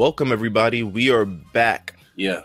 [0.00, 0.82] Welcome, everybody.
[0.82, 2.40] We are back Yeah.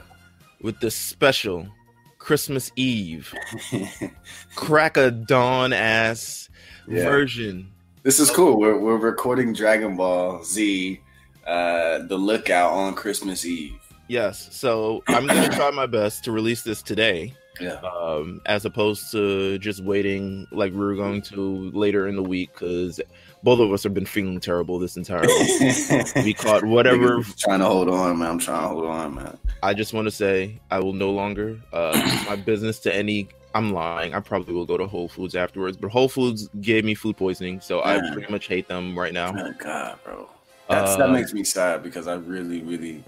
[0.62, 1.70] with this special
[2.18, 3.34] Christmas Eve
[4.58, 6.50] crack a dawn ass
[6.86, 7.04] Yeah.
[7.06, 7.72] version.
[8.04, 8.60] This is cool.
[8.60, 11.00] We're, we're recording Dragon Ball Z,
[11.48, 13.80] uh, the lookout on Christmas Eve.
[14.10, 14.50] Yes.
[14.52, 17.76] So I'm going to try my best to release this today, Yeah.
[17.76, 22.50] um, as opposed to just waiting like we were going to later in the week
[22.52, 23.00] because
[23.46, 26.16] both of us have been feeling terrible this entire week.
[26.26, 27.20] we caught whatever.
[27.20, 28.32] Niggas trying to hold on, man.
[28.32, 29.38] I'm trying to hold on, man.
[29.62, 33.30] I just want to say I will no longer uh, my business to any.
[33.54, 34.14] I'm lying.
[34.16, 37.62] I probably will go to Whole Foods afterwards, but Whole Foods gave me food poisoning,
[37.62, 39.34] so I pretty much hate them right now.
[39.38, 40.28] Oh, God, bro.
[40.68, 43.04] That's, Uh, that makes me sad because I really, really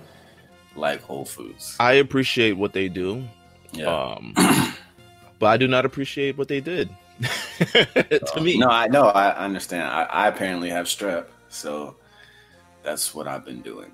[0.76, 1.76] like Whole Foods.
[1.80, 3.26] I appreciate what they do,
[3.74, 3.88] Yeah.
[3.88, 4.34] um,
[5.40, 6.90] but I do not appreciate what they did
[7.60, 8.58] to uh, me.
[8.58, 9.08] No, I know.
[9.08, 9.84] I understand.
[9.84, 11.96] I, I apparently have strep, so
[12.84, 13.92] that's what I've been doing.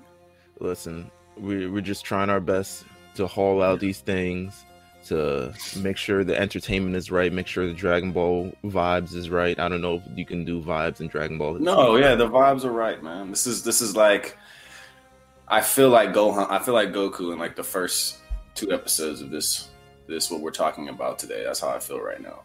[0.60, 2.84] Listen, we, we're just trying our best
[3.16, 4.64] to haul out these things
[5.06, 9.58] to make sure the entertainment is right, make sure the Dragon Ball vibes is right.
[9.58, 11.54] I don't know if you can do vibes in Dragon Ball.
[11.54, 13.30] No, yeah, the vibes are right, man.
[13.30, 14.36] This is this is like
[15.46, 18.18] I feel like Gohan I feel like Goku in like the first
[18.54, 19.68] two episodes of this
[20.06, 21.44] this what we're talking about today.
[21.44, 22.42] That's how I feel right now.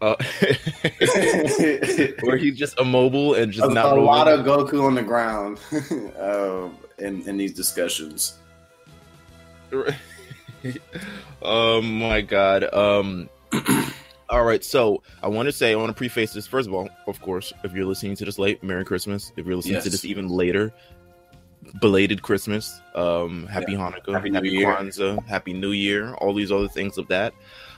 [0.00, 0.14] Uh,
[2.20, 5.58] where he's just immobile and just a, not a lot of Goku on the ground
[6.20, 8.38] um, in in these discussions.
[11.42, 12.64] oh my god.
[12.74, 13.30] Um
[14.28, 16.90] all right, so I want to say I want to preface this first of all,
[17.06, 19.32] of course, if you're listening to this late, Merry Christmas.
[19.36, 20.74] If you're listening to this even later,
[21.80, 22.80] belated Christmas.
[22.94, 24.66] Um happy Hanukkah, Happy New Year.
[24.66, 27.32] Kwanzaa, happy New Year, all these other things of that.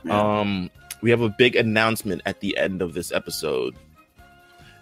[0.04, 0.40] Yeah.
[0.40, 0.70] Um,
[1.00, 3.76] we have a big announcement at the end of this episode,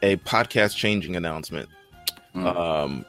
[0.03, 1.69] a podcast changing announcement.
[2.35, 2.57] Mm.
[2.57, 3.05] Um,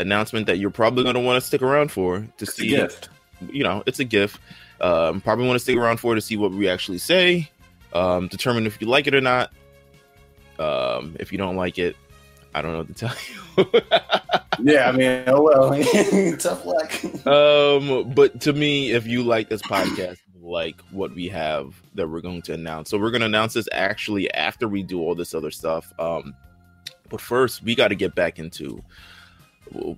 [0.00, 2.68] announcement that you're probably going to want to stick around for to It's see.
[2.68, 3.08] gift.
[3.50, 4.38] You know, it's a gift.
[4.80, 7.50] Um, probably want to stick around for to see what we actually say.
[7.92, 9.52] Um, determine if you like it or not.
[10.58, 11.96] Um, if you don't like it,
[12.54, 13.14] I don't know what to tell
[14.64, 14.72] you.
[14.72, 17.26] Yeah, I mean, oh well, tough luck.
[17.26, 22.20] um but to me if you like this podcast like what we have that we're
[22.20, 25.34] going to announce so we're going to announce this actually after we do all this
[25.34, 26.34] other stuff um
[27.08, 28.82] but first we got to get back into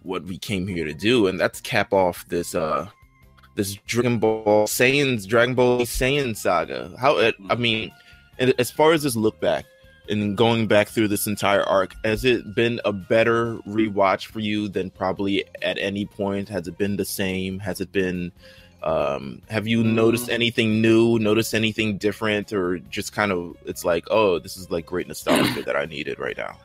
[0.03, 2.87] what we came here to do and that's cap off this uh
[3.55, 7.91] this dragon ball saiyans dragon ball saiyan saga how it i mean
[8.39, 9.65] and as far as this look back
[10.09, 14.69] and going back through this entire arc, has it been a better rewatch for you
[14.69, 16.49] than probably at any point?
[16.49, 17.59] Has it been the same?
[17.59, 18.33] Has it been?
[18.85, 19.95] Um, have you Mm.
[19.95, 21.19] noticed anything new?
[21.19, 25.63] Noticed anything different, or just kind of it's like, oh, this is like great nostalgia
[25.63, 26.59] that I needed right now.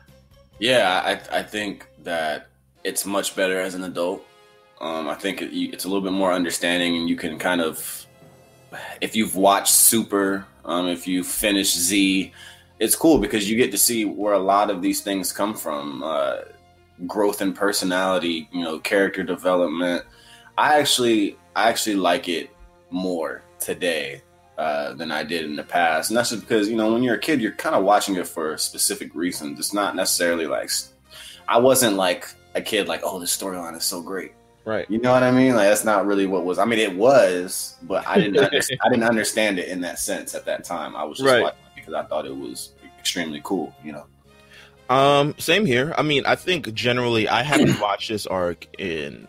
[0.58, 2.48] Yeah, I, I think that
[2.84, 4.24] it's much better as an adult.
[4.80, 8.06] Um, I think it, it's a little bit more understanding, and you can kind of,
[9.00, 12.32] if you've watched Super, um, if you finished Z,
[12.78, 16.02] it's cool because you get to see where a lot of these things come from.
[16.02, 16.36] Uh,
[17.06, 20.04] growth in personality, you know, character development.
[20.58, 22.50] I actually, I actually like it
[22.90, 24.22] more today
[24.58, 27.14] uh, than I did in the past, and that's just because you know when you're
[27.16, 29.58] a kid, you're kind of watching it for a specific reasons.
[29.58, 30.70] It's not necessarily like
[31.48, 34.32] I wasn't like a kid like, oh, this storyline is so great.
[34.64, 34.88] Right.
[34.90, 35.54] You know what I mean?
[35.54, 36.58] Like that's not really what was.
[36.58, 38.36] I mean, it was, but I didn't.
[38.38, 40.94] under- I didn't understand it in that sense at that time.
[40.94, 41.42] I was just Right.
[41.42, 43.74] watching it because I thought it was extremely cool.
[43.82, 44.06] You know.
[44.94, 45.94] Um, same here.
[45.96, 49.26] I mean, I think generally I haven't watched this arc in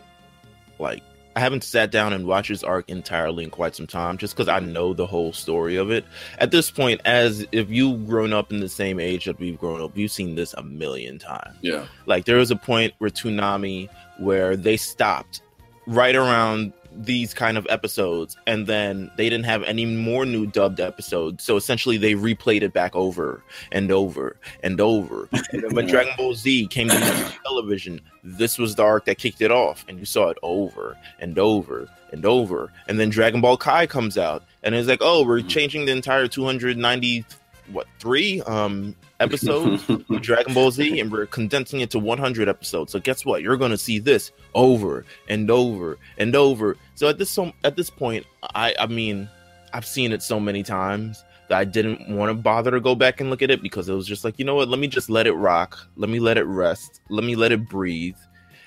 [0.78, 1.02] like
[1.34, 4.48] I haven't sat down and watched this arc entirely in quite some time just because
[4.48, 6.04] I know the whole story of it.
[6.38, 9.80] At this point, as if you've grown up in the same age that we've grown
[9.80, 11.56] up, you've seen this a million times.
[11.60, 11.86] Yeah.
[12.06, 15.42] Like there was a point where Toonami where they stopped
[15.86, 20.78] right around these kind of episodes and then they didn't have any more new dubbed
[20.80, 21.42] episodes.
[21.42, 25.28] So essentially they replayed it back over and over and over.
[25.52, 29.40] And then when Dragon Ball Z came to television, this was the arc that kicked
[29.40, 32.72] it off and you saw it over and over and over.
[32.88, 35.48] And then Dragon Ball Kai comes out and it's like, "Oh, we're Mhm.
[35.48, 37.24] changing the entire 290
[37.72, 42.92] what, 3 um episodes of Dragon Ball Z, and we're condensing it to 100 episodes.
[42.92, 43.42] So guess what?
[43.42, 46.76] You're going to see this over and over and over.
[46.94, 49.28] So at this so, at this point, I I mean,
[49.72, 53.20] I've seen it so many times that I didn't want to bother to go back
[53.20, 54.68] and look at it because it was just like, you know what?
[54.68, 55.78] Let me just let it rock.
[55.96, 57.00] Let me let it rest.
[57.08, 58.16] Let me let it breathe.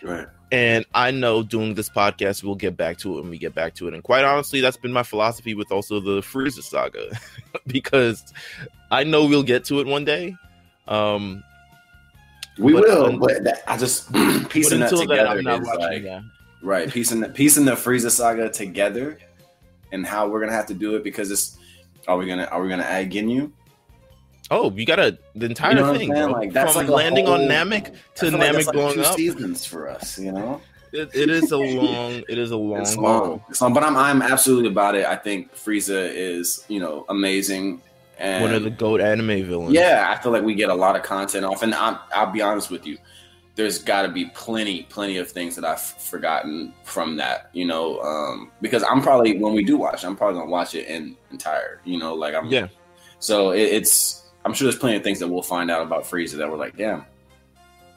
[0.04, 0.28] right.
[0.56, 3.74] And I know doing this podcast, we'll get back to it when we get back
[3.74, 3.94] to it.
[3.94, 7.20] And quite honestly, that's been my philosophy with also the Frieza saga,
[7.68, 8.24] because
[8.90, 10.34] I know we'll get to it one day.
[10.88, 11.44] Um,
[12.58, 14.14] We But will, un- but that, I just
[14.50, 16.24] piecing that until then, together I'm not is watching like,
[16.62, 19.18] right, piecing the piecing the Frieza saga together,
[19.92, 21.58] and how we're gonna have to do it because it's
[22.08, 23.52] are we gonna are we gonna add Ginyu?
[24.52, 26.10] Oh, you got a the entire You know thing.
[26.14, 29.16] Like, that's from like landing on whole- Namek to like Namek like blowing two up.
[29.16, 30.62] seasons for us, you know.
[30.92, 32.24] It, it is a long.
[32.30, 32.82] It is a long.
[32.82, 33.44] It's long.
[33.50, 35.06] It's long, but I'm I'm absolutely about it.
[35.06, 37.82] I think Frieza is you know amazing
[38.18, 39.74] and One of the goat anime villains.
[39.74, 40.14] yeah.
[40.16, 42.72] I feel like we get a lot of content off, and I'm, I'll be honest
[42.72, 42.98] with you.
[43.56, 48.00] There's got to be plenty, plenty of things that I've forgotten from that, you know,
[48.02, 51.82] um, because I'm probably when we do watch, I'm probably gonna watch it in entire,
[51.84, 52.68] you know, like I'm Yeah.
[53.20, 56.38] So it, it's I'm sure there's plenty of things that we'll find out about Frieza
[56.38, 57.04] that we're like, damn,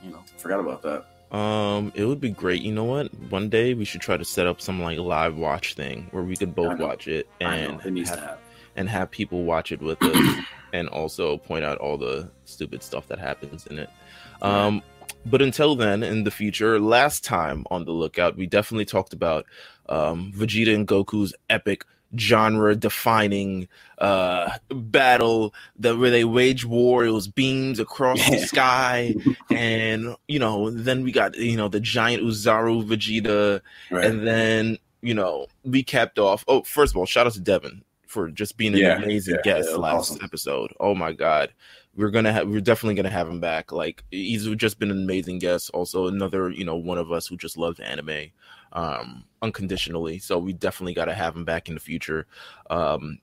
[0.02, 1.36] you know, forgot about that.
[1.36, 2.62] Um, it would be great.
[2.62, 3.12] You know what?
[3.30, 6.36] One day we should try to set up some like live watch thing where we
[6.36, 8.38] could both watch it and it have,
[8.76, 13.06] and have people watch it with us, and also point out all the stupid stuff
[13.08, 13.90] that happens in it.
[14.40, 14.82] Um,
[15.26, 19.44] but until then, in the future, last time on the lookout, we definitely talked about
[19.90, 21.84] um, Vegeta and Goku's epic
[22.16, 23.69] genre-defining
[23.99, 27.05] uh, battle that where they wage war.
[27.05, 29.14] It was beams across the sky,
[29.50, 33.60] and you know, then we got you know the giant Oozaru Vegeta,
[33.90, 34.05] Right.
[34.06, 36.44] and then you know we capped off.
[36.49, 39.43] Oh, first of all, shout out to Devin for just being an Yeah, amazing yeah,
[39.43, 40.20] guest yeah, last awesome.
[40.25, 40.72] episode.
[40.81, 41.52] Oh my god,
[41.96, 43.72] we're gonna have we're definitely gonna have him back.
[43.72, 45.70] Like he's just been an amazing guest.
[45.75, 48.31] Also another you know one of us who just loves anime
[48.72, 50.18] um unconditionally.
[50.18, 52.26] So we definitely got to have him back in the future.
[52.70, 53.18] Um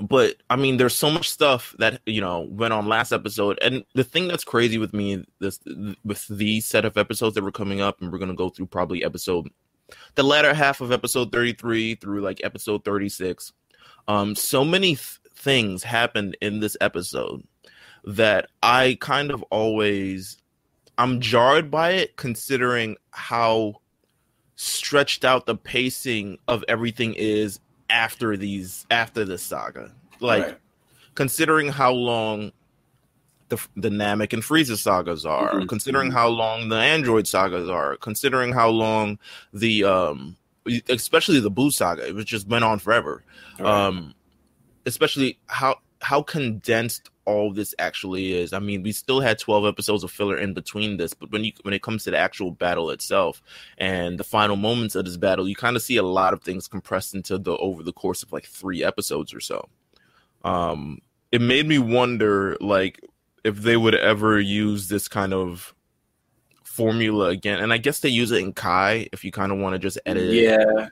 [0.00, 3.84] but I mean, there's so much stuff that you know went on last episode, and
[3.94, 5.58] the thing that's crazy with me this
[6.04, 9.04] with these set of episodes that were coming up, and we're gonna go through probably
[9.04, 9.48] episode
[10.14, 13.52] the latter half of episode 33 through like episode 36.
[14.08, 17.42] Um, so many th- things happened in this episode
[18.04, 20.38] that I kind of always
[20.98, 23.80] I'm jarred by it, considering how
[24.56, 27.60] stretched out the pacing of everything is
[27.90, 29.92] after these after this saga.
[30.20, 30.58] Like Right.
[31.14, 32.52] considering how long
[33.48, 36.14] the the Namek and Frieza sagas are, Mhm, considering mhm.
[36.14, 39.18] how long the Android sagas are, considering how long
[39.52, 40.36] the um
[40.88, 43.22] especially the Boo saga, it was just went on forever.
[43.60, 43.68] Right.
[43.86, 44.14] Um
[44.86, 48.52] especially how how condensed all this actually is.
[48.52, 51.52] I mean, we still had 12 episodes of filler in between this, but when you
[51.62, 53.42] when it comes to the actual battle itself
[53.78, 56.68] and the final moments of this battle, you kind of see a lot of things
[56.68, 59.68] compressed into the over the course of like 3 episodes or so.
[60.44, 61.00] Um
[61.32, 63.00] it made me wonder like
[63.44, 65.74] if they would ever use this kind of
[66.64, 67.58] formula again.
[67.60, 69.98] And I guess they use it in Kai if you kind of want to just
[70.06, 70.88] edit it yeah,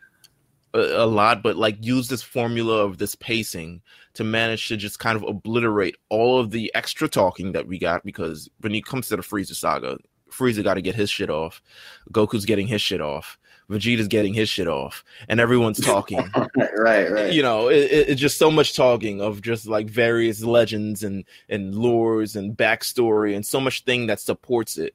[0.75, 3.81] a, a lot, but like use this formula of this pacing
[4.15, 8.05] to manage to just kind of obliterate all of the extra talking that we got.
[8.05, 9.97] Because when it comes to the Frieza saga,
[10.31, 11.63] Frieza got to get his shit off,
[12.13, 13.39] Goku's getting his shit off,
[13.71, 16.19] Vegeta's getting his shit off, and everyone's talking.
[16.77, 17.33] right, right.
[17.33, 21.25] you know, it, it- it's just so much talking of just like various legends and
[21.49, 24.95] and lures and backstory and so much thing that supports it.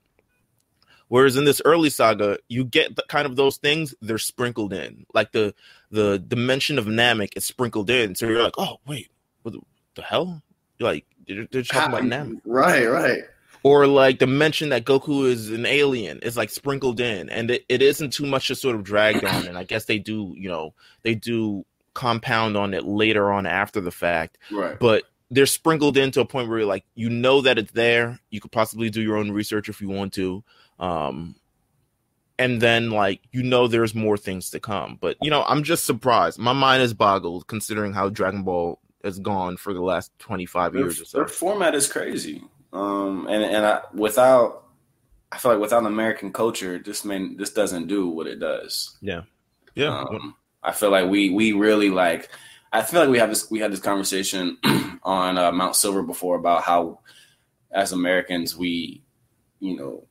[1.09, 5.06] Whereas in this early saga, you get the, kind of those things they're sprinkled in,
[5.13, 5.54] like the
[5.92, 8.16] the dimension of Namek is sprinkled in.
[8.16, 9.09] So you're like, oh wait,
[9.42, 9.59] what the,
[9.95, 10.42] the hell?
[10.78, 13.23] You're like they're, they're talking about Namek, Right, right.
[13.63, 17.66] or like the mention that Goku is an alien is like sprinkled in, and it,
[17.69, 19.47] it isn't too much to sort of drag on.
[19.47, 20.73] And I guess they do, you know,
[21.04, 24.80] they do compound on it later on after the fact Right.
[24.80, 28.39] but they're sprinkled into a point where you're like you know that it's there you
[28.39, 30.44] could possibly do your own research if you want to
[30.80, 31.36] um
[32.38, 35.86] and then like you know there's more things to come but you know i'm just
[35.86, 40.74] surprised my mind is boggled considering how dragon ball has gone for the last 25
[40.74, 42.44] their, years or so their format is crazy.
[42.71, 44.66] Um, and and I, without,
[45.31, 48.98] I feel like without American culture, this man, this doesn't do what it does.
[49.76, 52.30] yeah Um, I feel like we we really like.
[52.71, 54.57] I feel like we have this we had this conversation
[55.04, 57.00] on uh, Mount Silver before about how,
[57.71, 59.02] as Americans, we,
[59.59, 60.06] you know,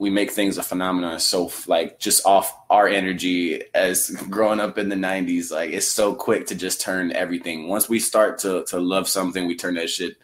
[0.00, 1.20] we make things a phenomenon.
[1.20, 6.14] So like just off our energy as growing up in the 90s like it's so
[6.14, 7.68] quick to just turn everything.
[7.68, 10.16] Once we start to to love something we turn that shit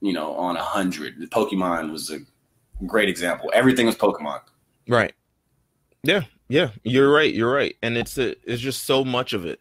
[0.00, 1.20] you know on a hundred.
[1.20, 2.20] The pokemon was a
[2.86, 3.50] great example.
[3.52, 4.40] Everything was pokemon.
[4.88, 5.12] Right.
[6.02, 6.70] Yeah yeah.
[6.82, 7.76] You're right you're right.
[7.82, 9.60] And it's a, it's just so much of it.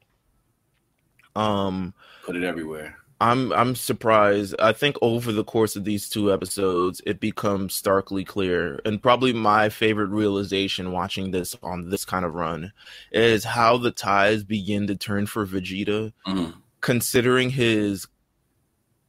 [1.35, 4.55] Um put it everywhere I'm I'm surprised.
[4.59, 9.31] I think over the course of these two episodes, it becomes starkly clear, and probably
[9.31, 12.73] my favorite realization watching this on this kind of run
[13.11, 16.55] is how the ties begin to turn for Vegeta, Mhm.
[16.81, 18.05] considering his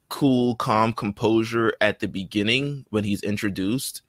[0.08, 4.02] cool, calm composure at the beginning when he's introduced,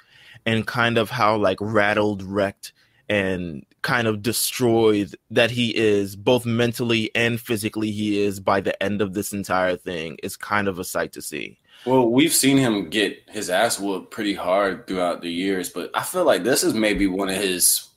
[0.46, 2.72] and kind of how like rattled, wrecked,
[3.10, 8.82] and kind of destroyed that he is both mentally and physically he is by the
[8.84, 11.58] end of this entire thing is kind of a sight to see.
[11.86, 16.04] Well, we've seen him get his ass whooped pretty hard throughout the years, but I
[16.04, 17.88] feel like this is maybe one of his.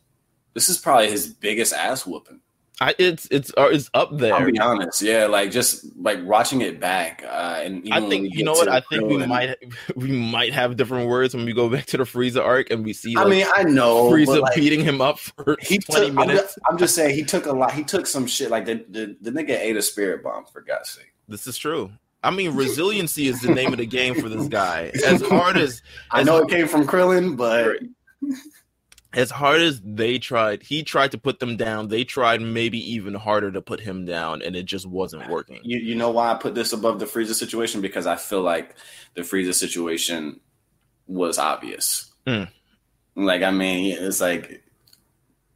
[0.54, 2.40] This is probably his biggest ass whooping.
[2.82, 4.32] I, it's it's uh, it's up there.
[4.34, 5.26] I'll be honest, yeah.
[5.26, 9.04] Like just like watching it back, uh, and I think you know what I think
[9.04, 9.54] we might
[9.96, 12.94] we might have different words when we go back to the Frieza arc and we
[12.94, 13.14] see.
[13.14, 16.30] Like, I mean, I know Frieza like, beating him up for he twenty took, minutes.
[16.30, 17.72] I'm just, I'm just, saying he took a lot.
[17.72, 18.50] He took some shit.
[18.50, 21.12] Like the the, the nigga ate a spirit bomb for God's sake.
[21.28, 21.90] This is true.
[22.22, 24.90] I mean, resiliency is the name of the game for this guy.
[25.06, 27.78] As hard as, as I know it came from Krillin, but
[29.12, 31.88] as hard as they tried, he tried to put them down.
[31.88, 35.60] They tried maybe even harder to put him down, and it just wasn't working.
[35.62, 37.80] You, you know why I put this above the Frieza situation?
[37.80, 38.76] Because I feel like
[39.14, 40.40] the Frieza situation
[41.06, 42.10] was obvious.
[42.26, 42.48] Mm.
[43.16, 44.62] Like, I mean, it's like,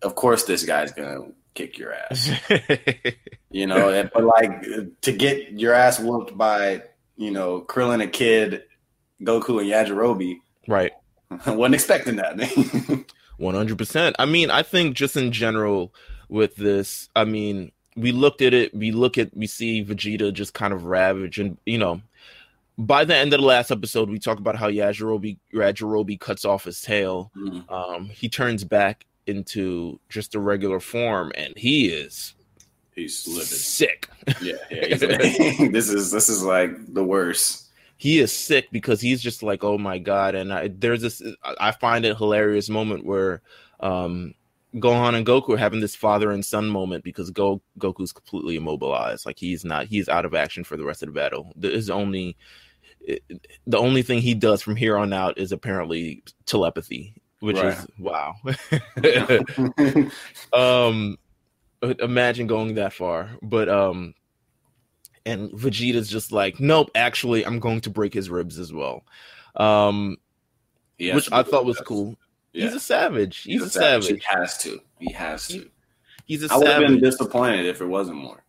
[0.03, 2.31] of course, this guy's gonna kick your ass.
[3.51, 6.83] you know, but like to get your ass whooped by,
[7.17, 8.65] you know, Krillin a kid,
[9.23, 10.39] Goku and Yajirobe.
[10.67, 10.93] Right.
[11.47, 13.05] I wasn't expecting that.
[13.41, 14.15] 100%.
[14.19, 15.95] I mean, I think just in general
[16.29, 20.55] with this, I mean, we looked at it, we look at, we see Vegeta just
[20.55, 22.01] kind of ravage and, you know,
[22.77, 26.65] by the end of the last episode, we talk about how Yajirobe, Yajirobe cuts off
[26.65, 27.31] his tail.
[27.37, 27.71] Mm.
[27.71, 32.35] Um, he turns back into just a regular form, and he is
[32.95, 33.47] he's livid.
[33.47, 34.09] sick.
[34.41, 34.97] Yeah, yeah.
[34.97, 37.64] this is this is like the worst.
[37.97, 40.35] He is sick because he's just like, oh my god!
[40.35, 41.23] And I, there's this,
[41.61, 43.43] I find it hilarious moment where
[43.81, 44.35] um,
[44.77, 49.27] Gohan and Goku are having this father and son moment because Go Goku's completely immobilized,
[49.27, 51.53] like he's not, he's out of action for the rest of the battle.
[51.61, 52.37] His only,
[53.67, 57.77] the only thing he does from here on out is apparently telepathy which right.
[57.77, 58.35] is wow.
[60.55, 61.19] um,
[62.01, 64.15] imagine going that far, but um,
[65.27, 69.05] and Vegeta's just like, nope, actually, I'm going to break his ribs as well.
[69.57, 70.17] Um,
[70.99, 72.17] which I thought was cool.
[72.53, 72.67] Yeah.
[72.67, 73.43] He's a savage.
[73.43, 74.05] He's, He's a, a savage.
[74.05, 74.25] savage.
[74.25, 74.81] He has to.
[74.99, 75.71] He has to.
[76.25, 78.45] He's a I would have been disappointed if it wasn't more.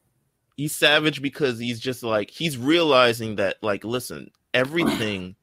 [0.56, 5.36] He's savage because he's just like he's realizing that like listen, everything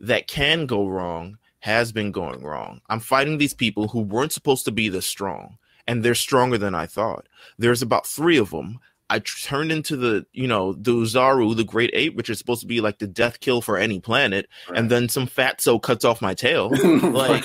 [0.00, 2.80] that can go wrong has been going wrong.
[2.88, 6.74] I'm fighting these people who weren't supposed to be this strong, and they're stronger than
[6.74, 7.28] I thought.
[7.58, 8.78] There's about three of them.
[9.10, 12.66] I turned into the, you know, the Oozaru, the great ape, which is supposed to
[12.66, 14.78] be like the death kill for any planet, right.
[14.78, 16.70] and then some fatso cuts off my tail.
[17.02, 17.44] like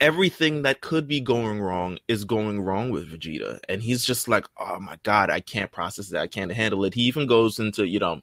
[0.00, 3.58] everything that could be going wrong is going wrong with Vegeta.
[3.68, 6.20] And he's just like, oh my God, I can't process that.
[6.20, 6.94] I can't handle it.
[6.94, 8.20] He even goes into, you know,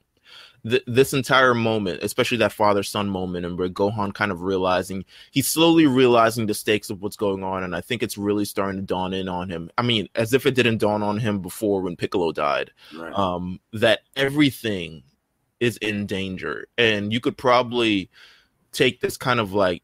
[0.68, 5.04] th- this entire moment, especially that father son moment, and where Gohan kind of realizing
[5.30, 8.80] he's slowly realizing the stakes of what's going on, and I think it's really starting
[8.80, 9.70] to dawn in on him.
[9.78, 13.12] I mean, as if it didn't dawn on him before when Piccolo died, right.
[13.12, 15.02] um, that everything
[15.60, 18.10] is in danger, and you could probably
[18.72, 19.82] take this kind of like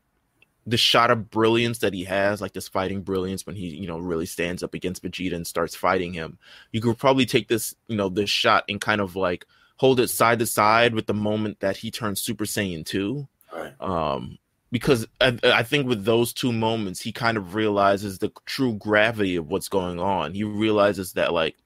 [0.67, 3.99] the shot of brilliance that he has, like this fighting brilliance when he, you know,
[3.99, 6.39] really stands up against Vegeta and starts fighting him.
[6.73, 9.47] You could probably take this, you know, this shot and kind of like
[9.79, 13.27] hold it side to side with the moment that he turns Super Saiyan 2.
[13.53, 13.73] Right.
[13.81, 14.39] Um,
[14.71, 19.37] because I, I, think with those two moments, he kind of realizes the true gravity
[19.37, 20.35] of what's going on.
[20.35, 21.57] He realizes that, like,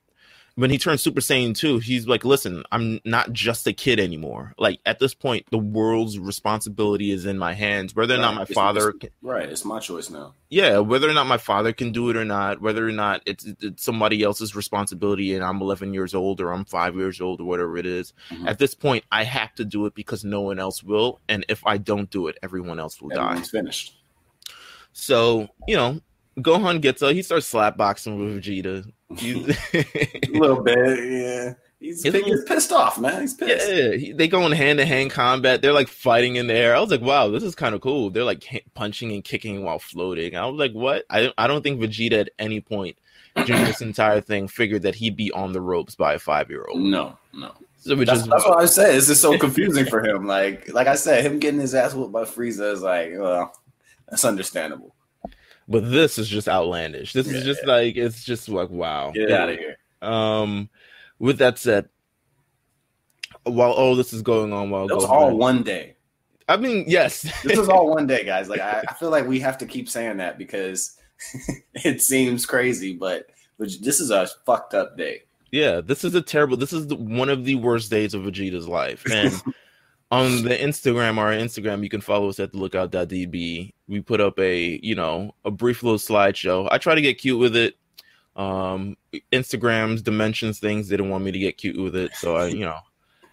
[0.54, 4.52] when he turns Super Saiyan 2, he's like, listen, I'm not just a kid anymore.
[4.58, 7.94] Like at this point, the world's responsibility is in my hands.
[7.94, 8.22] Whether or right.
[8.22, 10.34] not my it's, father it's, right, it's my choice now.
[10.50, 13.46] Yeah, whether or not my father can do it or not, whether or not it's,
[13.60, 17.44] it's somebody else's responsibility and I'm 11 years old or I'm 5 years old or
[17.44, 18.12] whatever it is.
[18.30, 18.48] Mm-hmm.
[18.48, 21.66] At this point, I have to do it because no one else will and if
[21.66, 23.58] I don't do it, everyone else will Everyone's die.
[23.58, 23.96] finished.
[24.92, 26.00] So, you know,
[26.38, 28.90] Gohan gets up, he starts slapboxing with Vegeta.
[29.74, 31.54] a little bit, yeah.
[31.80, 33.22] He's, he's, he's, pissed off, man.
[33.22, 33.68] He's pissed.
[33.68, 35.62] Yeah, he, they go in hand to hand combat.
[35.62, 36.76] They're like fighting in the air.
[36.76, 38.10] I was like, wow, this is kind of cool.
[38.10, 40.36] They're like punching and kicking while floating.
[40.36, 41.04] I was like, what?
[41.10, 42.98] I I don't think Vegeta at any point
[43.46, 46.66] during this entire thing figured that he'd be on the ropes by a five year
[46.68, 46.80] old.
[46.80, 47.52] No, no.
[47.78, 48.94] So that's, is, that's what I said.
[48.94, 50.24] It's just so confusing for him.
[50.24, 53.52] Like, like I said, him getting his ass whooped by Frieza is like, well,
[54.08, 54.94] that's understandable.
[55.68, 57.12] But this is just outlandish.
[57.12, 57.72] This yeah, is just yeah.
[57.72, 59.12] like it's just like wow.
[59.12, 59.76] Get out of here.
[60.00, 60.68] Um,
[61.18, 61.88] with that said,
[63.44, 65.96] while all this is going on, while it was all one day.
[66.48, 68.48] I mean, yes, this is all one day, guys.
[68.48, 70.98] Like I, I feel like we have to keep saying that because
[71.74, 73.26] it seems crazy, but
[73.56, 75.22] which this is a fucked up day.
[75.50, 76.56] Yeah, this is a terrible.
[76.56, 79.32] This is the, one of the worst days of Vegeta's life, and
[80.12, 83.72] on the Instagram, our Instagram, you can follow us at the lookout.db.
[83.88, 86.68] We put up a, you know, a brief little slideshow.
[86.70, 87.76] I try to get cute with it.
[88.36, 88.96] Um,
[89.32, 92.78] Instagram's dimensions things didn't want me to get cute with it, so I, you know,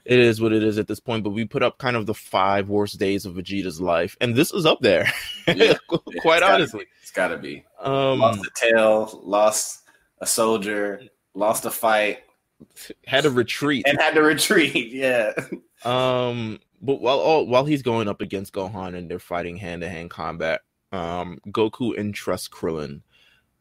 [0.05, 1.23] it is what it is at this point.
[1.23, 4.53] But we put up kind of the five worst days of Vegeta's life, and this
[4.53, 5.11] is up there.
[5.47, 5.75] Yeah,
[6.21, 7.65] quite it's honestly, gotta it's got to be.
[7.81, 9.83] Um, lost a tail, lost
[10.19, 11.01] a soldier,
[11.33, 12.19] lost a fight,
[13.05, 14.91] had a retreat, and had to retreat.
[14.91, 15.33] Yeah.
[15.85, 19.89] Um, but while all, while he's going up against Gohan and they're fighting hand to
[19.89, 23.01] hand combat, um, Goku entrusts Krillin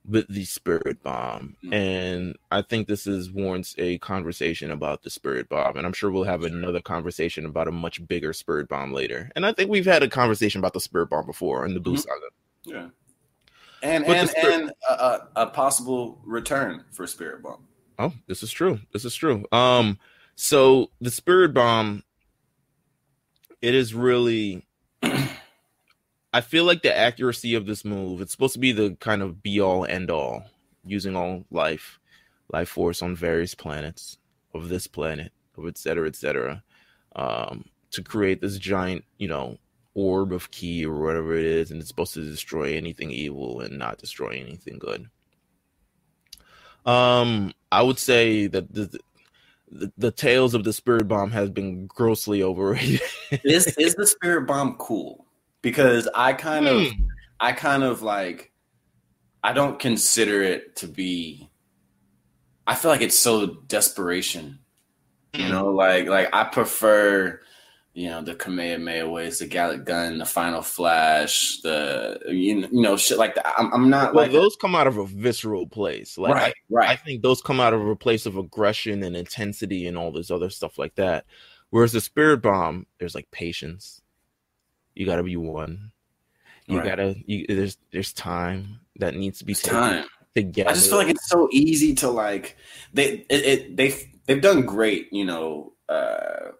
[0.09, 1.73] with the Spirit Bomb, mm-hmm.
[1.73, 6.11] and I think this is warrants a conversation about the Spirit Bomb, and I'm sure
[6.11, 9.31] we'll have another conversation about a much bigger Spirit Bomb later.
[9.37, 11.97] And I think we've had a conversation about the Spirit Bomb before in the Buu
[11.97, 11.97] mm-hmm.
[11.97, 12.27] Saga.
[12.65, 12.89] Yeah,
[13.83, 17.65] and but and Spirit- and a, a possible return for Spirit Bomb.
[17.99, 18.81] Oh, this is true.
[18.93, 19.45] This is true.
[19.53, 19.99] Um,
[20.37, 22.03] so the Spirit Bomb
[23.61, 24.67] it is really
[26.33, 29.43] I feel like the accuracy of this move, it's supposed to be the kind of
[29.43, 30.45] be all end all,
[30.85, 31.99] using all life,
[32.53, 34.19] life force on various planets
[34.55, 36.63] of this planet, of et cetera, et cetera,
[37.17, 39.57] um, to create this giant, you know,
[39.95, 43.79] orb of ki or whatever it is, and it's supposed to destroy anything evil and
[43.79, 45.09] not destroy anything good.
[46.85, 49.01] Um, I would say that the
[49.71, 53.01] the, the tales of the spirit bomb has been grossly overrated.
[53.45, 55.27] is is the spirit bomb cool?
[55.63, 57.03] Because I kind of hmm.
[57.41, 58.53] I kind of like
[59.43, 61.51] I don't consider it to be
[62.67, 64.59] I feel like it's so desperation.
[65.33, 65.51] You hmm.
[65.51, 67.41] know, like like I prefer
[67.99, 73.19] you know the Kamehameha ways, the Galick Gun, the Final Flash, the you know shit
[73.19, 73.53] like that.
[73.59, 76.89] I'm, I'm not well, like those come out of a visceral place, like right, right.
[76.91, 80.31] I think those come out of a place of aggression and intensity and all this
[80.31, 81.25] other stuff like that.
[81.71, 84.01] Whereas the Spirit Bomb, there's like patience.
[84.95, 85.91] You got to be one.
[86.67, 86.87] You right.
[86.87, 87.17] gotta.
[87.27, 90.05] You, there's there's time that needs to be time
[90.37, 90.71] together.
[90.71, 92.57] I just feel like it's so easy to like
[92.93, 95.13] they it, it they they've done great.
[95.13, 95.73] You know.
[95.89, 96.53] uh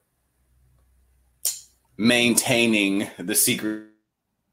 [1.99, 3.85] maintaining the secret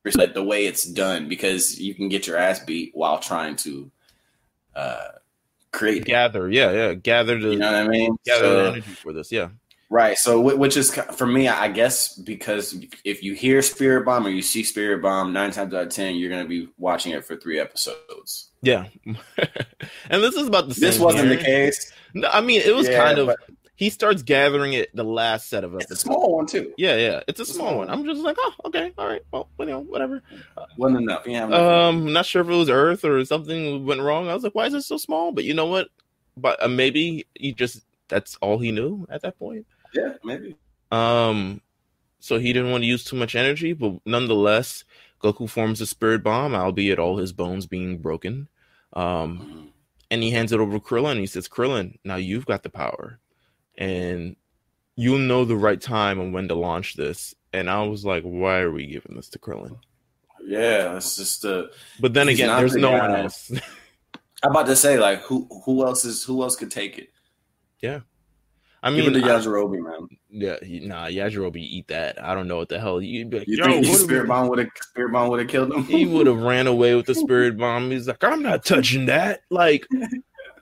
[0.04, 3.90] the way it's done because you can get your ass beat while trying to
[4.76, 5.08] uh
[5.72, 8.16] create gather yeah yeah gather the you know what i mean?
[8.26, 9.50] gather so, the energy for this yeah.
[9.92, 14.30] Right so which is for me i guess because if you hear spirit bomb or
[14.30, 17.24] you see spirit bomb nine times out of ten you're going to be watching it
[17.24, 18.50] for three episodes.
[18.62, 18.88] Yeah.
[20.10, 21.92] And this is about the this wasn't the case.
[22.16, 23.38] No i mean it was yeah, kind of but-
[23.76, 25.92] he starts gathering it the last set of episodes.
[25.92, 26.74] It's a small one too.
[26.78, 27.88] Yeah, yeah, it's a, it's small, small one.
[27.90, 28.00] one.
[28.00, 30.24] I'm just like, oh, okay, all right, well, you know, whatever.
[30.78, 31.28] Wasn't enough.
[31.28, 31.46] Yeah.
[31.46, 34.30] Um, not sure if it was Earth or something went wrong.
[34.30, 35.32] I was like, why is it so small?
[35.32, 35.90] But you know what?
[36.38, 39.66] But uh, maybe he just that's all he knew at that point.
[39.94, 40.56] Yeah, maybe.
[40.92, 41.62] Um,
[42.20, 44.84] so he didn't want to use too much energy, but nonetheless,
[45.22, 48.48] Goku forms a spirit bomb, albeit all his bones being broken.
[48.94, 49.66] Um, mm-hmm.
[50.12, 51.20] and he hands it over to Krillin.
[51.20, 53.20] He says, "Krillin, now you've got the power."
[53.78, 54.36] And
[54.96, 57.36] you'll know the right time and when to launch this.
[57.54, 59.78] And I was like, why are we giving this to Krillin?
[60.46, 61.70] Yeah, it's just a.
[62.00, 63.52] But then again, there's the no one else.
[64.44, 67.10] I'm about to say, like, who who else is who else could take it?
[67.82, 68.02] Yeah,
[68.86, 70.08] I mean, the Yajirobe, man.
[70.30, 72.24] Yeah, nah, Yajirobe eat that.
[72.24, 73.02] I don't know what the hell.
[73.02, 75.86] You'd be like, you think Spirit Bomb would have Spirit Bomb would have killed him?
[75.86, 77.90] he would have ran away with the Spirit Bomb.
[77.90, 79.42] He's like, I'm not touching that.
[79.50, 79.88] Like,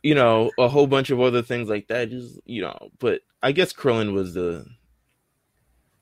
[0.04, 2.10] you know, a whole bunch of other things like that.
[2.10, 4.66] Just you know, but I guess Krillin was the.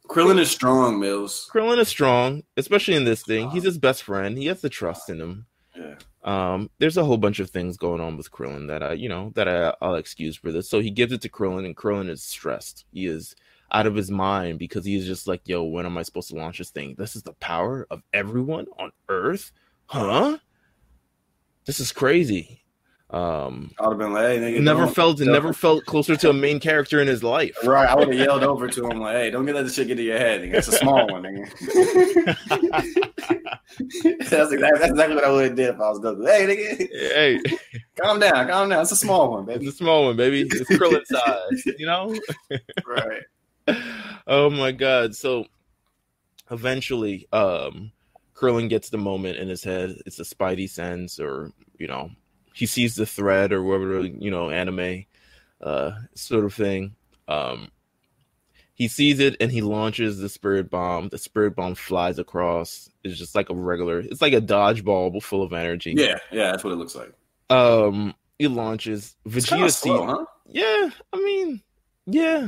[0.10, 1.50] Krillin is strong, Meelz.
[1.50, 3.50] Krillin is strong, especially in this thing.
[3.52, 4.38] He's his best friend.
[4.38, 5.46] He has the trust in him.
[5.74, 5.96] Yeah.
[6.24, 9.32] Um, there's a whole bunch of things going on with Krillin that I, you know,
[9.36, 10.70] that I, I'll excuse for this.
[10.70, 12.86] So he gives it to Krillin, and Krillin is stressed.
[12.92, 13.36] He is
[13.72, 16.58] out of his mind because he's just like, "Yo, when am I supposed to launch
[16.58, 16.96] this thing?
[16.98, 19.52] This is the power of everyone on Earth,
[19.86, 20.40] huh?
[21.66, 22.62] This is crazy."
[23.12, 27.02] Um, I'd have been like, hey, never felt never felt closer to a main character
[27.02, 27.58] in his life.
[27.66, 29.96] Right, I would have yelled over to him like, "Hey, don't get that shit get
[29.96, 30.46] to your head.
[30.46, 31.50] It's a small one, nigga."
[34.30, 36.26] that's, exactly, that's exactly what I would have did if I was Goku.
[36.26, 37.42] Hey, nigga, hey,
[38.02, 38.82] calm down, calm down.
[38.82, 39.66] It's a small one, baby.
[39.66, 40.44] It's a small one, baby.
[40.44, 42.18] It's Krillin size, you know.
[42.88, 43.24] right.
[44.26, 45.16] Oh my god!
[45.16, 45.48] So
[46.50, 47.92] eventually, um,
[48.34, 49.98] Krillin gets the moment in his head.
[50.06, 52.10] It's a Spidey sense, or you know,
[52.54, 55.06] he sees the thread or whatever you know anime
[55.62, 56.96] uh sort of thing
[57.28, 57.70] um
[58.74, 61.10] he sees it and he launches the spirit bomb.
[61.10, 62.90] The spirit bomb flies across.
[63.04, 65.94] It's just like a regular it's like a dodgeball but full of energy.
[65.96, 67.14] Yeah yeah that's what it looks like.
[67.52, 70.26] Um he launches vegeta slow, huh?
[70.48, 71.62] yeah i mean
[72.08, 72.48] yeah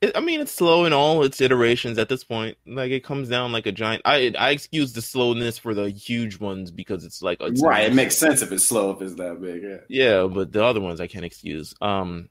[0.00, 2.56] It, I mean, it's slow in all its iterations at this point.
[2.66, 4.02] Like it comes down like a giant.
[4.04, 7.90] I I excuse the slowness for the huge ones because it's like it's right.
[7.90, 9.62] It makes sense if it's slow if it's that big.
[9.62, 9.78] Yeah.
[9.88, 11.74] Yeah, but the other ones I can't excuse.
[11.80, 12.28] Um,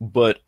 [0.00, 0.40] but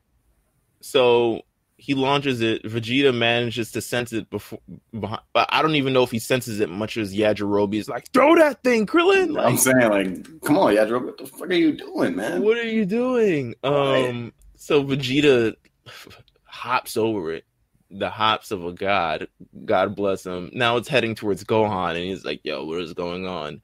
[0.83, 1.41] so
[1.77, 2.63] he launches it.
[2.65, 4.61] Vegeta manages to sense it before,
[4.93, 8.37] but I don't even know if he senses it much as Yajirobe is like, throw
[8.37, 9.33] that thing, Krillin.
[9.33, 12.43] Like, I'm saying, like, come on, Yajirobe, what the fuck are you doing, man?
[12.43, 13.55] What are you doing?
[13.65, 14.09] Right.
[14.09, 15.55] Um, so Vegeta
[16.45, 17.45] hops over it.
[17.91, 19.29] The hops of a god.
[19.65, 20.51] God bless him.
[20.53, 23.63] Now it's heading towards Gohan, and he's like, "Yo, what is going on?"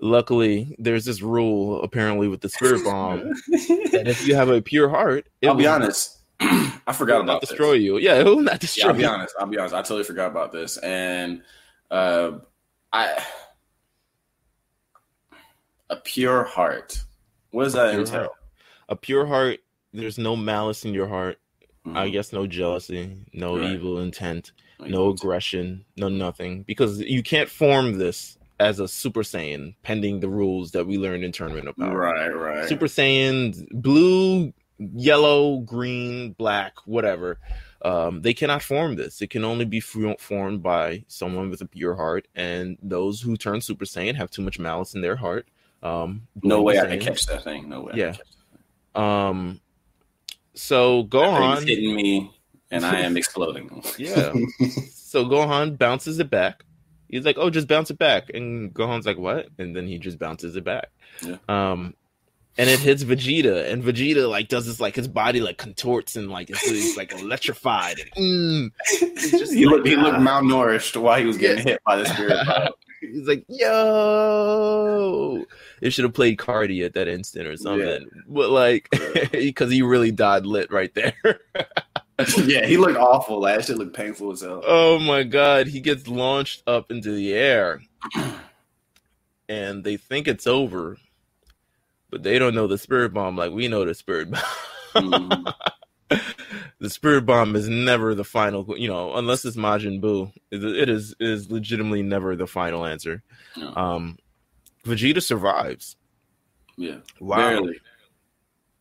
[0.00, 4.88] Luckily, there's this rule apparently with the spirit bomb that if you have a pure
[4.88, 6.18] heart, I'll be honest.
[6.40, 7.82] I forgot about destroy this.
[7.82, 7.98] you.
[7.98, 8.86] Yeah, it will not destroy.
[8.86, 9.34] Yeah, I'll be honest.
[9.38, 9.74] I'll be honest.
[9.74, 11.42] I totally forgot about this, and
[11.90, 12.38] uh,
[12.92, 13.22] I
[15.90, 17.02] a pure heart.
[17.50, 18.20] What does that entail?
[18.20, 18.30] Heart.
[18.88, 19.58] A pure heart.
[19.92, 21.38] There's no malice in your heart.
[21.86, 21.96] Mm-hmm.
[21.96, 23.70] I guess no jealousy, no right.
[23.70, 26.62] evil intent, no, no aggression, no nothing.
[26.64, 31.24] Because you can't form this as a Super Saiyan, pending the rules that we learned
[31.24, 31.96] in Tournament of Power.
[31.96, 32.68] Right, right.
[32.68, 37.38] Super Saiyan, blue, yellow, green, black, whatever.
[37.82, 39.22] Um, they cannot form this.
[39.22, 43.62] It can only be formed by someone with a pure heart, and those who turn
[43.62, 45.48] Super Saiyan have too much malice in their heart.
[45.82, 47.70] Um, no way I can catch that thing.
[47.70, 47.94] No way.
[47.94, 48.16] Yeah.
[48.94, 49.60] Um.
[50.60, 52.30] So Gohan hitting me,
[52.70, 53.82] and I am exploding.
[53.98, 54.32] yeah.
[54.92, 56.64] So Gohan bounces it back.
[57.08, 60.18] He's like, "Oh, just bounce it back," and Gohan's like, "What?" And then he just
[60.18, 60.90] bounces it back.
[61.22, 61.38] Yeah.
[61.48, 61.94] Um,
[62.58, 66.30] and it hits Vegeta, and Vegeta like does this like his body like contorts and
[66.30, 67.98] like it's, it's like electrified.
[68.14, 71.96] And, mm, just he like, looked he looked malnourished while he was getting hit by
[71.96, 72.36] the spirit.
[73.00, 75.42] He's like, yo,
[75.80, 78.02] it should have played Cardi at that instant or something.
[78.02, 78.22] Yeah.
[78.28, 78.88] But like,
[79.32, 81.14] because he really died lit right there.
[82.38, 83.40] yeah, he looked awful.
[83.40, 84.62] That shit looked painful as hell.
[84.66, 87.82] Oh my god, he gets launched up into the air,
[89.48, 90.98] and they think it's over
[92.10, 94.42] but they don't know the spirit bomb like we know the spirit bomb.
[94.94, 96.16] mm-hmm.
[96.80, 100.32] the spirit bomb is never the final, you know, unless it's Majin Buu.
[100.50, 103.22] It is is legitimately never the final answer.
[103.56, 103.74] No.
[103.74, 104.18] Um,
[104.84, 105.96] Vegeta survives.
[106.76, 107.36] Yeah, wow.
[107.36, 107.80] Barely.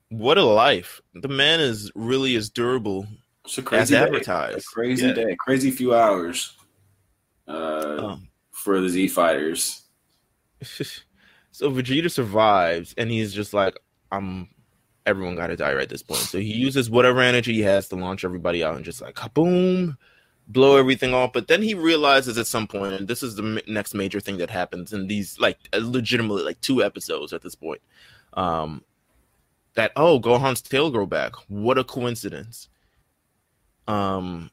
[0.10, 1.02] What a life!
[1.14, 3.08] The man is really as durable
[3.46, 4.58] it's a crazy as advertised.
[4.58, 4.60] Day.
[4.60, 5.14] A crazy yeah.
[5.14, 6.56] day, crazy few hours
[7.48, 9.84] uh, um, for the Z fighters.
[11.52, 13.78] So Vegeta survives, and he's just like,
[14.14, 14.48] "I'm."
[15.06, 16.22] Everyone got to die right at this point.
[16.22, 19.98] So he uses whatever energy he has to launch everybody out, and just like boom,
[20.50, 21.32] blow everything off.
[21.34, 24.50] But then he realizes at some point, and this is the next major thing that
[24.50, 27.82] happens in these like legitimately like two episodes at this point,
[28.34, 28.84] um,
[29.76, 31.34] that oh Gohan's tail grow back.
[31.48, 32.70] What a coincidence.
[33.88, 34.52] Um.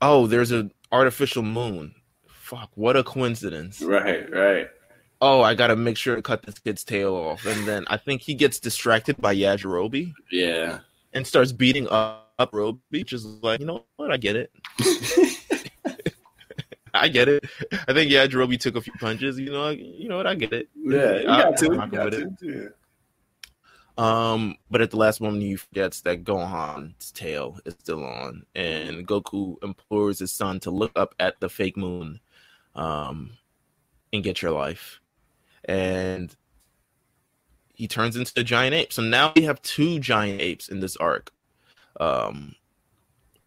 [0.00, 1.94] Oh, there's an artificial moon.
[2.26, 3.80] Fuck, what a coincidence.
[3.80, 4.68] Right, right
[5.22, 7.46] oh, I got to make sure to cut this kid's tail off.
[7.46, 10.12] And then I think he gets distracted by Yajirobe.
[10.30, 10.80] Yeah.
[11.14, 14.10] And starts beating up, up Roby, beach is like, you know what?
[14.10, 14.50] I get it.
[16.94, 17.44] I get it.
[17.88, 19.38] I think Yajirobe took a few punches.
[19.38, 20.26] You know, you know what?
[20.26, 20.68] I get it.
[20.76, 21.64] Yeah, you got to.
[21.66, 22.30] You got to.
[22.42, 22.68] Yeah.
[23.98, 29.06] Um, but at the last moment, he forgets that Gohan's tail is still on, and
[29.06, 32.20] Goku implores his son to look up at the fake moon,
[32.74, 33.32] um,
[34.12, 35.02] and get your life
[35.64, 36.34] and
[37.74, 38.92] he turns into a giant ape.
[38.92, 41.32] So now we have two giant apes in this arc.
[42.00, 42.54] Um,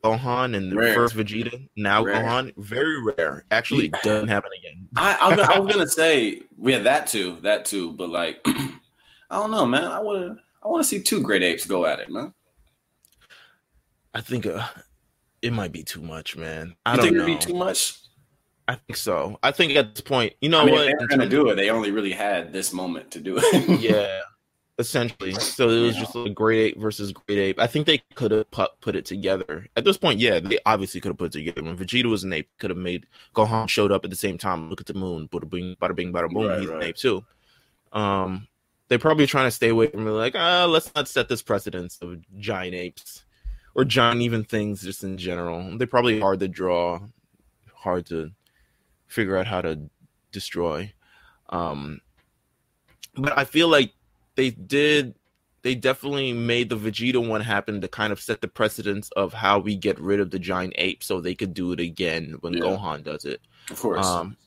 [0.03, 0.93] Gohan and the rare.
[0.93, 1.67] first Vegeta.
[1.75, 2.23] Now rare.
[2.23, 3.45] Gohan, very rare.
[3.51, 4.87] Actually, doesn't happen again.
[4.95, 7.93] I, I, I was gonna say, yeah, that too, that too.
[7.93, 8.69] But like, I
[9.31, 9.85] don't know, man.
[9.85, 12.33] I want to, I want to see two great apes go at it, man.
[14.13, 14.65] I think uh,
[15.41, 16.75] it might be too much, man.
[16.85, 17.23] I you don't think know.
[17.23, 17.99] it'd be too much.
[18.67, 19.37] I think so.
[19.43, 20.93] I think at this point, you know I mean, what?
[21.09, 21.55] they're to do it.
[21.55, 23.79] They only really had this moment to do it.
[23.79, 24.21] yeah,
[24.77, 25.33] essentially.
[25.33, 26.01] So it was yeah.
[26.01, 27.59] just a great ape versus great ape.
[27.59, 29.67] I think they could have put, put it together.
[29.75, 31.63] At this point, yeah, they obviously could have put it together.
[31.63, 34.69] When Vegeta was an ape, could have made Gohan showed up at the same time.
[34.69, 35.27] Look at the moon.
[35.27, 36.47] Bada bing, bada bing, bada boom.
[36.47, 36.83] Right, he's right.
[36.83, 37.23] an ape too.
[37.93, 38.47] Um,
[38.87, 40.11] they're probably trying to stay away from it.
[40.11, 43.23] Like, ah, let's not set this precedence of giant apes
[43.73, 45.77] or giant even things just in general.
[45.77, 46.99] They're probably hard to draw,
[47.73, 48.31] hard to
[49.07, 49.89] figure out how to
[50.31, 50.93] destroy.
[51.49, 52.01] Um,
[53.15, 53.93] but I feel like
[54.35, 55.15] they did.
[55.61, 59.57] They definitely made the Vegeta one happen to kind of set the precedence of how
[59.57, 62.59] we get rid of the giant ape, so they could do it again when yeah.
[62.59, 63.41] Gohan does it.
[63.71, 64.05] Of course.
[64.05, 64.37] Um,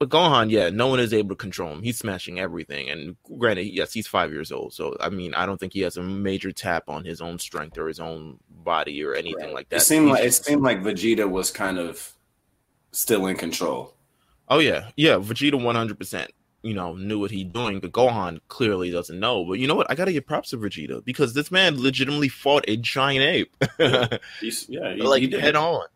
[0.00, 1.82] but Gohan, yeah, no one is able to control him.
[1.82, 2.90] He's smashing everything.
[2.90, 4.72] And granted, yes, he's five years old.
[4.72, 7.78] So I mean, I don't think he has a major tap on his own strength
[7.78, 9.54] or his own body or anything right.
[9.54, 9.76] like that.
[9.76, 12.14] It seemed he's like just, it seemed like Vegeta was kind of
[12.92, 13.94] still in control.
[14.48, 16.32] Oh yeah, yeah, Vegeta one hundred percent.
[16.62, 17.80] You know, knew what he's doing.
[17.80, 19.44] But Gohan clearly doesn't know.
[19.44, 19.90] But you know what?
[19.90, 23.56] I gotta give props to Vegeta because this man legitimately fought a giant ape.
[24.40, 25.86] he's, yeah, he, like he head on.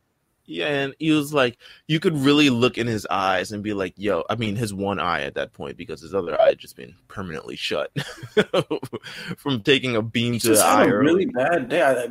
[0.47, 3.95] Yeah, and he was like, you could really look in his eyes and be like,
[3.97, 6.77] "Yo," I mean, his one eye at that point because his other eye had just
[6.77, 7.91] been permanently shut
[9.39, 10.85] from taking a beam to the eye.
[10.85, 11.83] A really bad day.
[11.83, 12.07] I,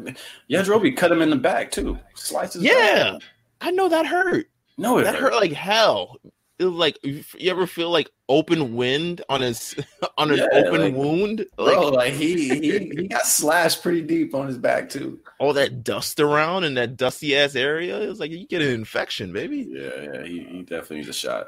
[0.50, 2.00] Yajirobe cut him in the back too.
[2.16, 2.64] Slices.
[2.64, 3.20] Yeah,
[3.62, 4.50] I know that hurt.
[4.78, 5.34] No, that hurt.
[5.34, 6.18] hurt like hell
[6.60, 9.76] it was like you ever feel like open wind on his
[10.18, 11.46] on an yeah, open like, wound?
[11.58, 15.20] like, bro like he, he he got slashed pretty deep on his back too.
[15.40, 18.70] All that dust around in that dusty ass area it was like you get an
[18.70, 19.68] infection baby.
[19.70, 21.48] Yeah yeah he, he definitely needs a shot.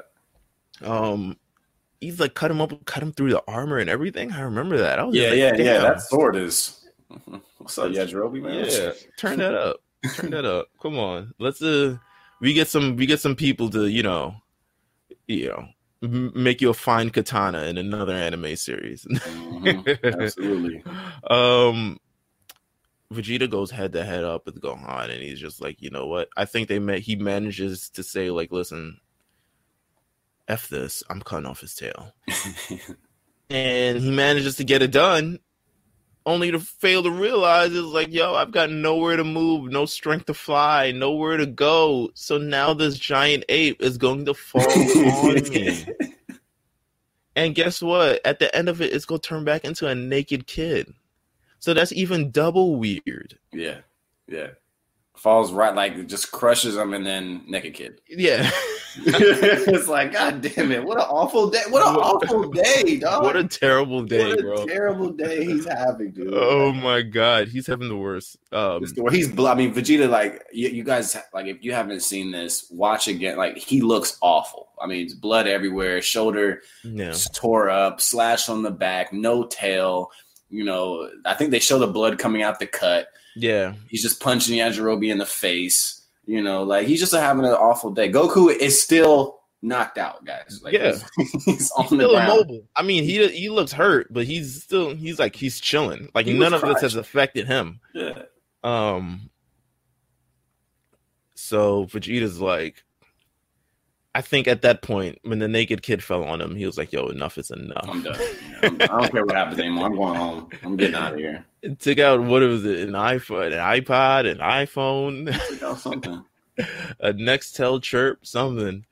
[0.82, 1.36] Um
[2.00, 4.32] he's like cut him up cut him through the armor and everything?
[4.32, 4.98] I remember that.
[4.98, 5.66] I was yeah like, yeah Damn.
[5.66, 6.84] yeah that sword is
[7.58, 8.66] what's up Yajirobe man?
[8.68, 9.76] Yeah turn that up.
[10.16, 10.66] Turn that up.
[10.82, 11.32] Come on.
[11.38, 11.96] Let's uh
[12.40, 14.34] we get some we get some people to you know
[15.26, 15.68] you know
[16.02, 19.04] make you a fine katana in another anime series.
[19.10, 20.20] mm-hmm.
[20.20, 20.84] Absolutely.
[21.30, 21.98] um
[23.12, 26.28] Vegeta goes head to head up with Gohan and he's just like, you know what?
[26.36, 28.98] I think they met he manages to say, like, listen,
[30.48, 32.12] F this, I'm cutting off his tail.
[33.50, 35.38] and he manages to get it done
[36.26, 40.26] only to fail to realize it's like, yo, I've got nowhere to move, no strength
[40.26, 42.10] to fly, nowhere to go.
[42.14, 45.86] So now this giant ape is going to fall on me.
[47.36, 48.20] And guess what?
[48.26, 50.92] At the end of it, it's going to turn back into a naked kid.
[51.60, 53.38] So that's even double weird.
[53.52, 53.78] Yeah.
[54.26, 54.48] Yeah
[55.16, 58.00] falls right like just crushes him and then naked kid.
[58.08, 58.50] Yeah.
[58.98, 60.84] it's like, God damn it.
[60.84, 61.62] What an awful day.
[61.68, 63.22] What an awful day, dog.
[63.22, 64.66] What a terrible day, what a bro.
[64.66, 66.32] Terrible day he's having, dude.
[66.32, 67.48] Oh my god.
[67.48, 68.36] He's having the worst.
[68.52, 72.68] Um he's I mean, Vegeta, like you, you, guys like if you haven't seen this,
[72.70, 73.36] watch again.
[73.36, 74.68] Like he looks awful.
[74.80, 77.14] I mean, it's blood everywhere, shoulder yeah.
[77.32, 80.10] tore up, slash on the back, no tail.
[80.50, 83.74] You know, I think they show the blood coming out the cut yeah.
[83.88, 86.02] He's just punching Yajirobe in the face.
[86.26, 88.10] You know, like he's just having an awful day.
[88.10, 90.60] Goku is still knocked out, guys.
[90.62, 92.66] Like, yeah, he's, he's on still the immobile.
[92.74, 96.08] I mean, he he looks hurt, but he's still he's like he's chilling.
[96.14, 97.80] Like he none of this has affected him.
[97.94, 98.22] Yeah.
[98.64, 99.30] Um.
[101.34, 102.82] So Vegeta's like,
[104.16, 106.90] I think at that point, when the naked kid fell on him, he was like,
[106.90, 107.86] "Yo, enough is enough.
[107.86, 108.18] I'm done.
[108.62, 109.84] I'm, I do not care what happens anymore.
[109.84, 110.48] I'm going home.
[110.62, 112.88] I'm getting out of here." It took out what was it?
[112.88, 116.24] An iPhone, an iPod, an iPhone, something,
[117.00, 118.86] a Nextel chirp, something.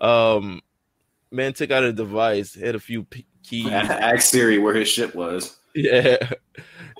[0.00, 0.60] Um,
[1.32, 3.66] man took out a device, hit a few p- keys.
[3.66, 5.58] Ask Siri where his ship was.
[5.74, 6.18] Yeah,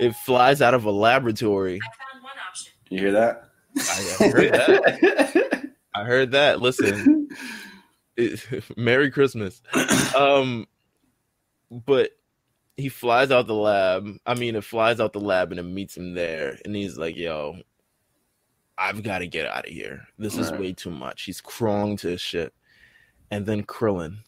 [0.00, 1.78] it flies out of a laboratory.
[1.80, 2.72] I found one option.
[2.90, 3.50] You hear that?
[3.78, 5.70] I heard that.
[5.94, 6.60] I heard that.
[6.60, 7.28] Listen,
[8.76, 9.62] Merry Christmas.
[10.16, 10.66] Um,
[11.70, 12.12] but
[12.76, 14.09] he flies out the lab.
[14.26, 17.16] I mean, it flies out the lab and it meets him there, and he's like,
[17.16, 17.59] "Yo,
[18.76, 20.07] I've got to get out of here.
[20.18, 22.54] This is way too much." He's crawling to his ship,
[23.31, 24.18] and then Krillin,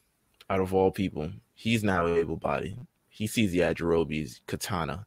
[0.49, 2.79] out of all people, he's now able-bodied.
[3.09, 5.07] He sees the Yajirobe's katana.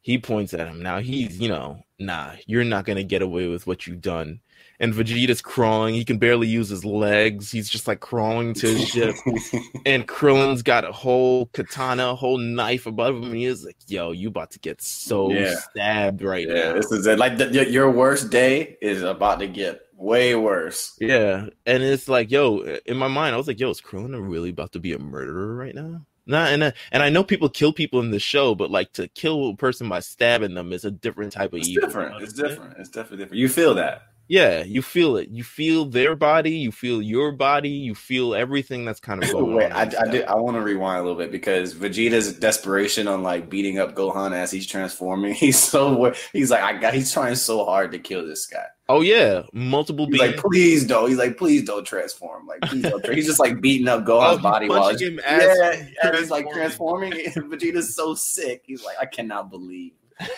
[0.00, 0.82] He points at him.
[0.82, 4.40] Now he's, you know, nah, you're not gonna get away with what you've done
[4.80, 5.94] and Vegeta's crawling.
[5.94, 7.50] He can barely use his legs.
[7.50, 9.14] He's just like crawling to his ship.
[9.86, 13.24] and Krillin's got a whole katana, a whole knife above him.
[13.24, 15.54] And he's like, "Yo, you about to get so yeah.
[15.56, 17.18] stabbed right yeah, now." This is it.
[17.18, 20.96] Like the, your worst day is about to get way worse.
[21.00, 24.50] Yeah, and it's like, yo, in my mind, I was like, "Yo, is Krillin really
[24.50, 27.72] about to be a murderer right now?" Not and uh, and I know people kill
[27.72, 30.90] people in the show, but like to kill a person by stabbing them is a
[30.90, 31.86] different type of it's evil.
[31.86, 32.22] Different.
[32.22, 32.76] It's different.
[32.78, 33.40] It's definitely different.
[33.40, 34.02] You feel that.
[34.26, 35.28] Yeah, you feel it.
[35.28, 36.52] You feel their body.
[36.52, 37.68] You feel your body.
[37.68, 39.94] You feel everything that's kind of going Wait, on.
[39.94, 43.78] I, I, I want to rewind a little bit because Vegeta's desperation on like beating
[43.78, 45.34] up Gohan as he's transforming.
[45.44, 46.94] He's so he's like I got.
[46.94, 48.64] He's trying so hard to kill this guy.
[48.88, 50.06] Oh yeah, multiple.
[50.06, 50.36] He's beings.
[50.36, 51.08] like, please don't.
[51.08, 52.46] He's like, please don't transform.
[52.46, 53.06] Like, please don't.
[53.12, 57.12] he's just like beating up Gohan's oh, body while him yeah, and he's like transforming.
[57.12, 58.62] Vegeta's so sick.
[58.66, 59.92] He's like, I cannot believe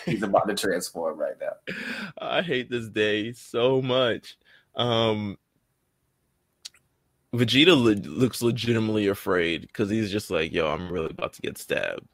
[0.05, 1.73] he's about to transform right now.
[2.19, 4.37] I hate this day so much.
[4.75, 5.37] Um
[7.33, 11.57] Vegeta le- looks legitimately afraid because he's just like, "Yo, I'm really about to get
[11.57, 12.07] stabbed."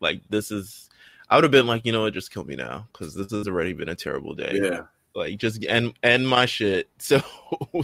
[0.00, 0.88] Like this is,
[1.28, 3.46] I would have been like, you know what, just kill me now because this has
[3.48, 4.60] already been a terrible day.
[4.62, 4.82] Yeah,
[5.14, 7.20] Like just end end my shit so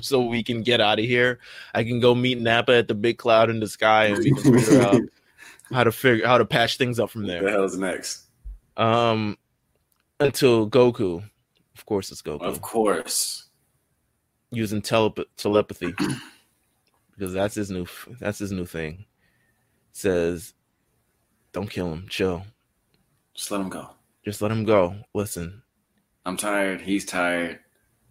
[0.00, 1.40] so we can get out of here.
[1.74, 4.54] I can go meet Nappa at the big cloud in the sky and we can
[4.54, 5.02] figure out
[5.72, 7.42] how to figure how to patch things up from there.
[7.42, 8.25] What the hell's next?
[8.76, 9.36] Um
[10.20, 11.22] until Goku,
[11.76, 13.48] of course it's Goku, Of course.
[14.50, 15.92] using telep- telepathy
[17.16, 17.86] because that's his new
[18.20, 19.04] that's his new thing.
[19.92, 20.52] Says,
[21.52, 22.06] "Don't kill him.
[22.08, 22.44] Chill.
[23.34, 23.90] Just let him go.
[24.24, 24.94] Just let him go.
[25.14, 25.62] Listen,
[26.26, 26.80] I'm tired.
[26.82, 27.60] He's tired.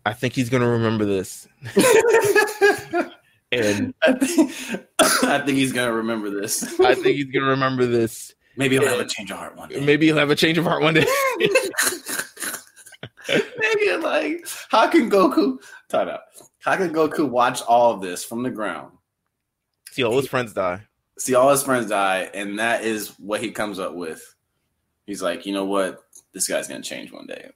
[0.05, 1.47] I think he's gonna remember this."
[3.51, 4.51] And I think,
[5.23, 6.77] I think he's gonna remember this.
[6.79, 8.33] I think he's gonna remember this.
[8.57, 9.79] Maybe he'll have a change of heart one day.
[9.79, 11.05] Maybe he'll have a change of heart one day.
[13.27, 15.57] Maybe like how can Goku
[15.89, 16.21] time out?
[16.59, 18.91] How can Goku watch all of this from the ground,
[19.91, 20.81] See all his friends die.
[21.17, 24.35] see all his friends die, and that is what he comes up with?
[25.07, 26.03] He's like, you know what?
[26.33, 27.49] This guy's gonna change one day.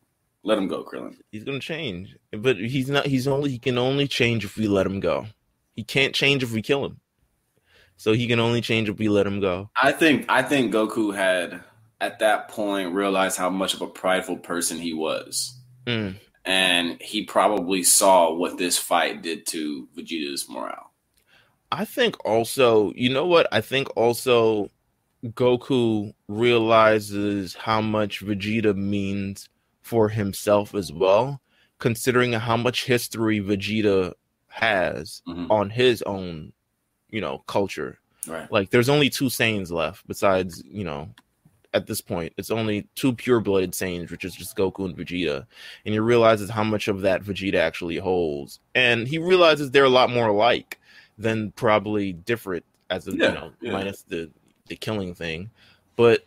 [0.44, 1.18] Let him go, Krillin.
[1.32, 3.06] He's gonna change, but he's not.
[3.06, 3.52] He's only.
[3.52, 5.28] He can only change if we let him go.
[5.76, 7.00] He can't change if we kill him.
[8.00, 9.70] So he can only change if we let him go.
[9.82, 11.62] I think I think Goku had
[12.00, 15.54] at that point realized how much of a prideful person he was.
[15.86, 16.16] Mm.
[16.46, 20.94] And he probably saw what this fight did to Vegeta's morale.
[21.74, 23.48] I think also, you know what?
[23.52, 24.72] I think also
[25.26, 29.50] Goku realizes how much Vegeta means
[29.82, 31.42] for himself as well,
[31.80, 34.14] considering how much history Vegeta
[34.48, 35.52] has Mhm.
[35.52, 36.54] on his own,
[37.10, 38.00] you know, culture.
[38.28, 38.52] Right.
[38.52, 41.10] Like there's only two Saiyans left besides, you know,
[41.74, 45.46] at this point, it's only two pure blooded Saiyans, which is just Goku and Vegeta.
[45.86, 48.60] And he realizes how much of that Vegeta actually holds.
[48.76, 50.80] And he realizes they're a lot more alike
[51.18, 53.72] than probably different as a, Yeah, you know, yeah.
[53.72, 54.32] minus the
[54.68, 55.50] the killing thing.
[55.96, 56.26] But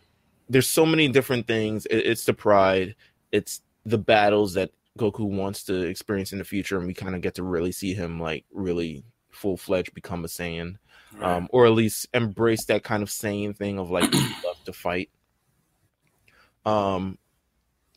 [0.49, 1.85] there's so many different things.
[1.87, 2.95] It, it's the pride,
[3.31, 7.21] it's the battles that Goku wants to experience in the future, and we kind of
[7.21, 10.77] get to really see him like really full fledged become a Saiyan
[11.15, 11.23] Right.
[11.35, 14.11] um, or at least embrace that kind of sane thing of like
[14.45, 15.11] love to fight
[16.65, 17.17] um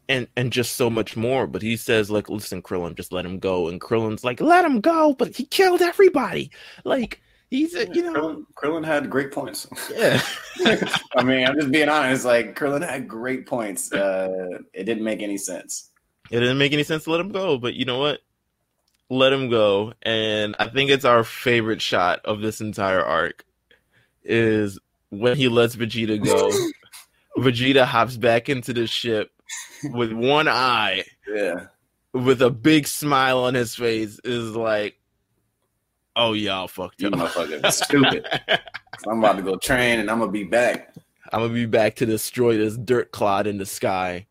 [0.09, 3.39] and and just so much more but he says like listen krillin just let him
[3.39, 6.51] go and krillin's like let him go but he killed everybody
[6.85, 9.67] like he's a, you know Krillin, Krillin had great points.
[9.95, 10.21] yeah
[11.17, 12.25] I mean, I'm just being honest.
[12.25, 13.93] Like Krillin had great points.
[13.93, 14.29] Uh,
[14.73, 15.91] it didn't make any sense.
[16.31, 18.21] it didn't make any sense to let him go but you know what
[19.09, 23.45] let him go and i think it's our favorite shot of this entire arc
[24.25, 24.79] is
[25.11, 26.51] when he lets vegeta go
[27.43, 29.31] vegeta hops back into the ship
[29.93, 31.67] with one eye Yeah.
[32.13, 34.99] with a big smile on his face is like
[36.17, 38.27] oh y'all fucked You motherfucker stupid.
[39.07, 40.95] I'm about to go train and I'm gonna be back.
[41.33, 44.27] i'm gonna be back to destroy this dirt clod in the sky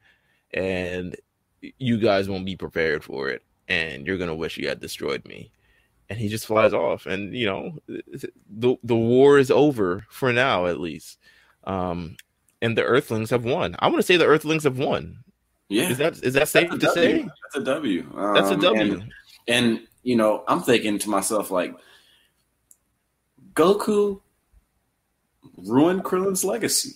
[0.53, 1.15] and
[1.61, 5.51] you guys won't be prepared for it and you're gonna wish you had destroyed me.
[6.10, 10.67] And he just flies off and you know the the war is over for now
[10.67, 11.17] at least.
[11.63, 12.17] Um
[12.62, 13.75] and the earthlings have won.
[13.80, 15.17] I want to say the earthlings have won.
[15.69, 15.89] Yeah.
[15.89, 17.23] is that is that safe to say?
[17.23, 18.04] That's a W.
[18.34, 19.13] that's a Um, And,
[19.47, 21.75] and you know, I'm thinking to myself like,
[23.54, 24.21] Goku
[25.58, 26.91] ruined Krillin's legacy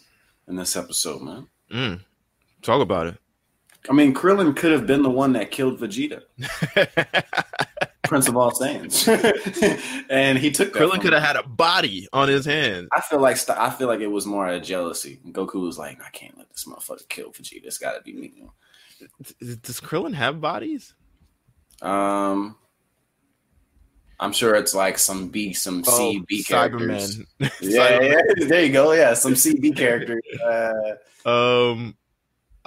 [0.48, 1.48] in this episode, man.
[1.72, 2.02] Mm.
[2.62, 3.18] talk about it
[3.90, 6.24] I mean, Krillin could have been the one that killed Vegeta,
[8.04, 9.08] Prince of all Saiyans,
[10.10, 12.90] and he took Krillin could have had a body on his hand.
[12.92, 15.20] I feel like st- I feel like it was more of jealousy.
[15.30, 17.66] Goku was like, I can't let this motherfucker kill Vegeta.
[17.66, 18.44] It's got to be me.
[19.62, 20.94] Does Krillin have bodies?
[21.82, 22.58] Um,
[24.20, 27.22] I'm sure it's like some B, some C, B characters.
[27.42, 27.52] Oh, Saibamen.
[27.62, 28.92] Yeah, yeah, there you go.
[28.92, 30.22] Yeah, some CB characters.
[30.44, 31.96] Uh, Um,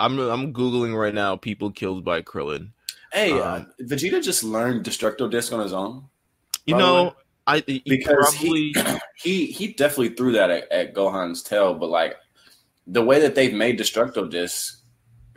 [0.02, 1.36] I'm I'm googling right now.
[1.36, 2.70] People killed by Krillin.
[3.12, 6.04] hey, uh, Um, Vegeta just learned Destructo Disc on his own
[6.66, 7.14] You know,
[7.46, 8.74] I he because probably he,
[9.16, 12.16] he he definitely threw that at, at Gohan's tail, but like
[12.86, 14.82] the way that they've made Destructo Disc,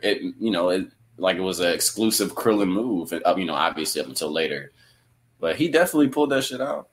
[0.00, 3.12] it you know it like it was an exclusive Krillin move.
[3.12, 4.72] and, uh, You know, obviously up until later,
[5.40, 6.88] but he definitely pulled that shit out.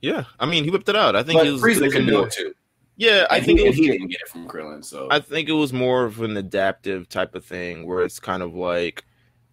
[0.00, 0.24] yeah.
[0.38, 1.16] I mean, he whipped it out.
[1.16, 2.54] I think But it was, Frieza can do it too.
[2.96, 5.18] Yeah, I And think he, it was, he didn't get it from Krillin, so I
[5.20, 9.04] think it was more of an adaptive type of thing where it's kind of like,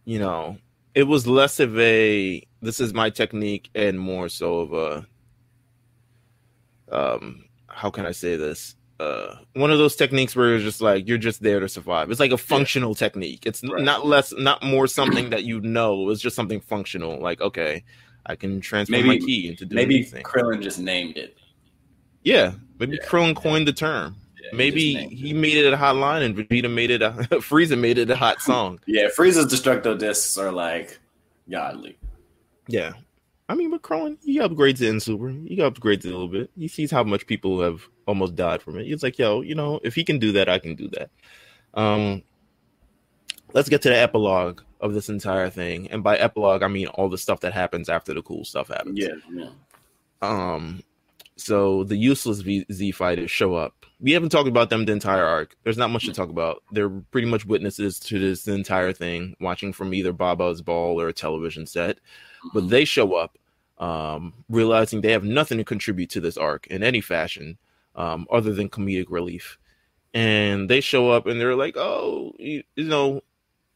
[0.06, 0.58] you know,
[0.94, 5.08] it was less of a this is my technique and more so of a
[6.92, 8.76] um how can I say this?
[9.00, 12.12] Uh one of those techniques where it's just like you're just there to survive.
[12.12, 13.46] It's like a functional technique.
[13.46, 13.82] It's Right.
[13.84, 17.20] not less not more something that you know, it's just something functional.
[17.22, 17.84] Like, okay,
[18.26, 20.24] I can transfer my Maybe- ki into doing maybe anything.
[20.24, 21.38] Krillin just named it.
[22.24, 23.34] Yeah, maybe Yeah.
[23.34, 24.16] Coined the term.
[24.36, 24.42] Yeah.
[24.44, 27.12] Yeah, he Maybe he made it a hot line and Vegeta made it a
[27.42, 28.80] Frieza made it a hot song.
[28.86, 31.00] Yeah, Frieza's Destructo discs are like
[31.50, 31.98] godly.
[32.68, 32.94] Yeah.
[33.48, 35.30] I mean, but Krillin, he upgrades it in Super.
[35.30, 36.52] He upgrades it a little bit.
[36.56, 38.86] He sees how much people have almost died from it.
[38.86, 41.10] He's like, yo, you know, if he can do that, I can do that.
[41.74, 42.22] Um,
[43.54, 45.90] let's get to the epilogue of this entire thing.
[45.90, 49.00] And by epilogue, I mean all the stuff that happens after the cool stuff happens.
[49.00, 49.50] Yeah, yeah.
[50.22, 50.84] Um,
[51.40, 53.86] so the useless v- Z fighters show up.
[54.00, 55.56] We haven't talked about them the entire arc.
[55.64, 56.64] There's not much to talk about.
[56.72, 61.14] They're pretty much witnesses to this entire thing, watching from either Baba's ball or a
[61.14, 62.00] television set.
[62.54, 63.38] But they show up,
[63.78, 67.58] um, realizing they have nothing to contribute to this arc in any fashion,
[67.96, 69.58] um, other than comedic relief.
[70.14, 73.22] And they show up and they're like, "Oh, you, you know,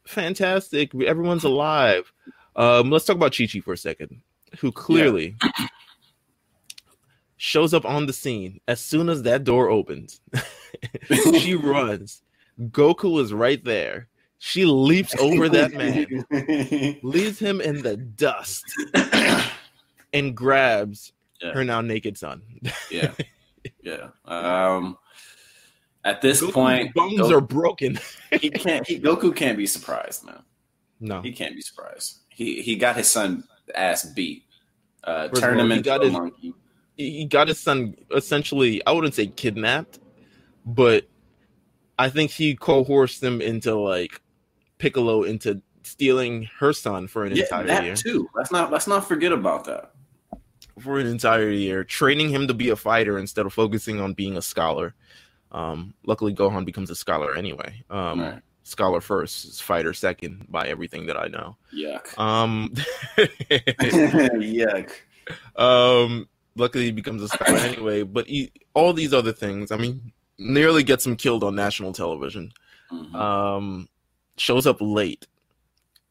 [0.04, 0.94] fantastic!
[0.94, 2.12] Everyone's alive."
[2.56, 4.20] Um, let's talk about Chi Chi for a second,
[4.58, 5.36] who clearly
[7.36, 10.20] shows up on the scene as soon as that door opens.
[11.40, 12.22] she runs.
[12.60, 14.08] Goku is right there.
[14.38, 15.72] She leaps over that
[16.30, 18.64] man, leaves him in the dust,
[20.12, 21.52] and grabs Yeah.
[21.52, 22.42] her now naked son.
[22.90, 23.12] yeah,
[23.82, 24.08] yeah.
[24.26, 24.98] Um,
[26.04, 27.98] at this Goku's point, bones Go- are broken.
[28.38, 28.86] he can't.
[28.86, 30.42] He, Goku can't be surprised, man.
[31.00, 32.18] No, He can't be surprised.
[32.28, 34.44] He he got his son ass beat.
[35.02, 36.54] Uh, First turned all, him into a monkey.
[36.96, 38.84] He got his son essentially.
[38.86, 39.98] I wouldn't say kidnapped,
[40.64, 41.06] but
[41.98, 44.20] I think he coerced him into like
[44.78, 47.94] Piccolo into stealing her son for an Yeah, entire that year.
[47.94, 48.28] too.
[48.34, 49.92] Let's not let's not forget about that.
[50.80, 54.36] for an entire year, training him to be a fighter instead of focusing on being
[54.36, 54.94] a scholar.
[55.52, 57.84] Um, luckily, Gohan becomes a scholar anyway.
[57.90, 58.42] Um, Right.
[58.66, 61.56] Scholar first, fighter second, by everything that I know.
[61.72, 62.18] Yuck.
[62.18, 62.72] Um,
[63.18, 64.90] Yuck.
[65.56, 66.26] um,
[66.56, 68.02] luckily, he becomes a scholar anyway.
[68.02, 72.52] But he, all these other things, I mean, nearly gets him killed on national television.
[72.92, 73.14] Mhm.
[73.14, 73.88] Um,
[74.36, 75.26] shows up late.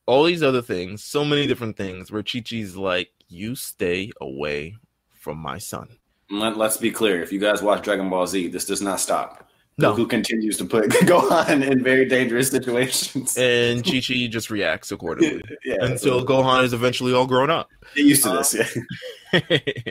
[0.05, 4.75] All these other things, so many different things where Chi Chi's like, "You stay away
[5.11, 5.97] from my son."
[6.29, 7.21] Let, us be clear.
[7.21, 9.42] If you guys watch Dragon Ball Z, this does not stop.
[9.77, 9.95] No.
[9.95, 13.35] Goku continues to put Gohan in very dangerous situations.
[13.37, 17.69] and Chi Chi just reacts accordingly yeah, until Gohan is eventually all grown up.
[17.95, 18.53] get used to this.
[19.33, 19.39] Yeah.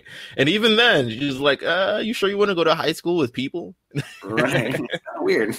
[0.36, 3.16] and even then, she's like, uh, "You sure you want to go to high school
[3.16, 3.74] with people?"
[4.22, 4.80] right.
[5.18, 5.56] Weird.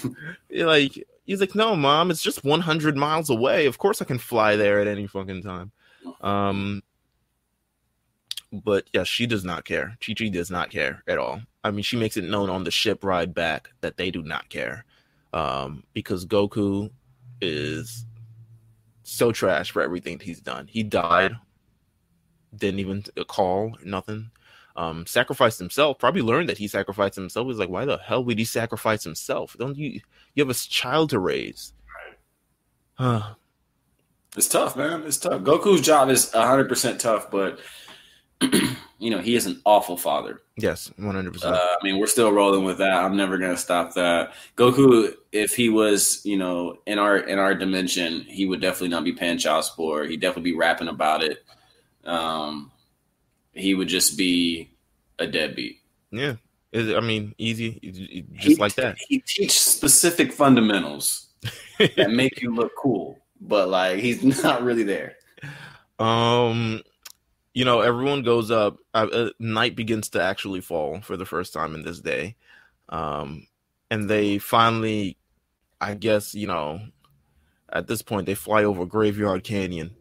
[0.50, 0.94] You're like,
[1.26, 3.66] he's like, "No, mom, it's just 100 miles away.
[3.66, 5.74] Of course, I can fly there at any fucking time."
[6.22, 6.82] Um,
[8.54, 9.98] but yeah, she does not care.
[10.06, 11.42] Chi Chi does not care at all.
[11.64, 14.50] I mean, she makes it known on the ship ride back that they do not
[14.50, 14.86] care,
[15.32, 16.90] um, because Goku
[17.42, 18.06] is
[19.04, 20.68] so trash for everything he's done.
[20.68, 21.36] He died,
[22.56, 24.32] didn't even call, nothing.
[24.76, 26.00] Um, sacrificed himself.
[26.00, 27.48] Probably learned that he sacrificed himself.
[27.48, 29.56] He's like, why the hell would he sacrifice himself?
[29.60, 30.02] Don't you?
[30.34, 31.74] You have a child to raise.
[32.96, 33.36] Huh.
[34.36, 35.04] It's tough, man.
[35.04, 35.44] It's tough.
[35.44, 37.60] Goku's job is 100% tough, but,
[39.04, 40.42] you know, he is an awful father.
[40.58, 41.56] yes, one hundred percent.
[41.56, 43.04] Uh, I mean, we're still rolling with that.
[43.04, 44.34] I'm never gonna stop that.
[44.56, 49.04] Goku, if he was, you know, in our in our dimension, he would definitely not
[49.04, 50.10] be paying child support.
[50.10, 51.44] He'd definitely be rapping about it.
[52.06, 52.72] Um,
[53.54, 54.72] he would just be
[55.20, 55.80] a deadbeat.
[56.12, 56.36] Yeah,
[56.72, 57.80] Is- I mean, easy,
[58.34, 58.98] just He- like that.
[59.10, 61.28] He teach specific fundamentals
[61.98, 65.16] that make you look cool, but like he's not really there.
[66.00, 66.82] Um,
[67.54, 68.78] you know, everyone goes up.
[68.94, 72.36] Uh, uh, night begins to actually fall for the first time in this day,
[72.90, 73.48] um,
[73.92, 75.18] and they finally,
[75.80, 76.82] I guess, you know,
[77.72, 79.96] at this point, they fly over Graveyard Canyon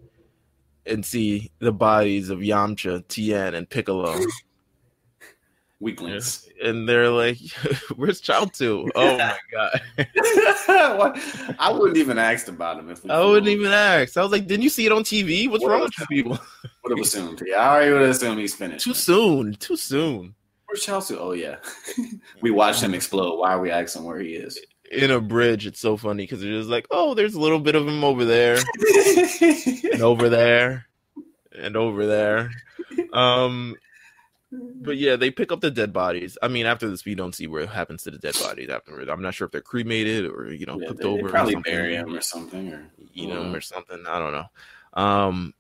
[0.87, 4.19] and see the bodies of Yamcha, Tien, and Piccolo,
[5.81, 6.49] Weaklings.
[6.63, 7.39] And they're like,
[7.97, 9.81] "Where's Chaozu?" Oh my god!
[11.59, 14.17] I wouldn't even asked about him if we I wouldn't even ask.
[14.17, 15.51] I was like, "Didn't you see it on TV?
[15.51, 16.39] What's What wrong with you people?"
[16.85, 17.43] would have assumed.
[17.45, 18.85] Yeah, I already would have assumed he's finished.
[18.85, 19.55] Too soon.
[19.55, 20.35] Too soon.
[20.67, 21.17] Where's Chelsea?
[21.17, 21.57] Oh yeah,
[22.41, 23.39] we watched him explode.
[23.39, 24.59] Why are we asking where he is?
[24.91, 25.67] in a bridge.
[25.67, 28.25] It's so funny because it's just like, oh, there's a little bit of him over
[28.27, 28.59] there
[29.91, 30.87] and over there
[31.59, 32.51] and over there.
[33.13, 33.75] Um,
[34.53, 36.37] but yeah, they pick up the dead bodies.
[36.43, 39.09] I mean, after this, we don't see what happens to the dead bodies afterward.
[39.09, 41.31] I'm not sure if they're cremated or you know Yeah, cooked they, they over, or
[41.31, 42.73] probably something, bury him or something.
[42.73, 44.05] Or eat him or something.
[44.07, 45.03] I don't know.
[45.03, 45.55] Um,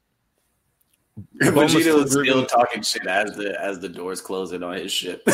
[1.43, 4.91] Vegeta Bulma's was still still talking shit as the as the doors closing on his
[4.91, 5.23] ship.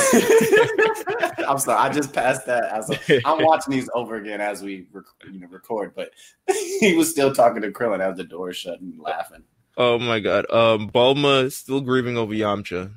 [1.49, 2.73] I'm sorry, I just passed that.
[2.73, 6.11] I was like, I'm watching these over again as we rec- you know record, but
[6.81, 9.45] he was still talking to Krillin as the door shut and laughing.
[9.77, 10.51] oh my god.
[10.51, 12.93] Um, Bulma is still grieving over Yamcha.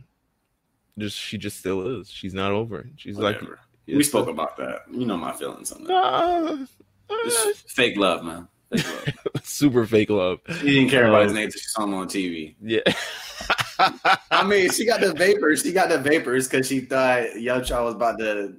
[0.98, 2.10] Just she just still is.
[2.10, 2.88] She's not over it.
[2.98, 3.42] She's like,
[3.88, 4.82] we spoke about that.
[4.92, 5.94] You know my feelings on that.
[5.94, 6.66] Uh,
[7.10, 8.48] It's fake love, man.
[8.76, 8.86] Fake
[9.36, 9.44] love.
[9.44, 10.40] super fake love.
[10.60, 12.56] She didn't care about his Um, name until she saw him on TV.
[12.62, 12.80] Yeah.
[14.32, 15.64] I mean, she got the vapors.
[15.64, 18.54] She got the vapors because she thought Yamcha was about to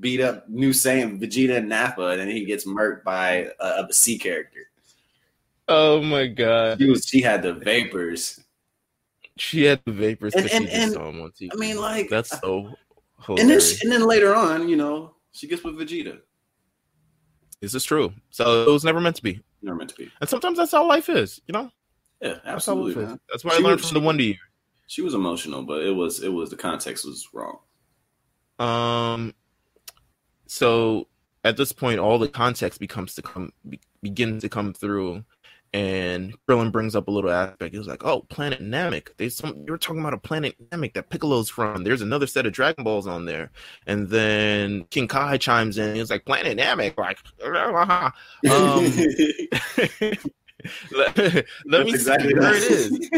[0.00, 3.92] beat up New Saiyan, Vegeta, and Nappa, and then he gets murked by a, a
[3.92, 4.60] C character.
[5.68, 6.78] oh my god.
[6.78, 8.41] She was, she had the vapors.
[9.38, 11.50] She had the vapors And- because and- she just and, saw him on TV.
[11.52, 12.74] I mean, like, that's so
[13.28, 16.20] And then, she, and then later on, you know, she gets with Vegeta.
[17.60, 18.12] Is this is true.
[18.30, 19.40] So it was never meant to be.
[19.62, 20.10] Never meant to be.
[20.20, 21.70] And sometimes that's how life is, you know?
[22.20, 23.04] Yeah, That's absolutely.
[23.04, 23.20] man.
[23.30, 24.36] That's why She I learned was- from the Wonder Year.
[24.88, 27.58] She was emotional, but it was it was the context was wrong.
[28.58, 29.34] Um,
[30.46, 31.08] so
[31.44, 35.24] at this point, all the context becomes to come be, begins to come through,
[35.72, 37.72] and Krillin brings up a little aspect.
[37.72, 39.08] He was like, "Oh, Planet Namek.
[39.16, 41.84] They some You were talking about a Planet Namek that Piccolo's from.
[41.84, 43.50] There's another set of Dragon Balls on there."
[43.86, 45.94] And then King Kai chimes in.
[45.96, 47.18] He's like, "Planet Namek, like."
[48.50, 48.92] Um,
[50.92, 51.16] let,
[51.66, 53.10] let me That's see where it is.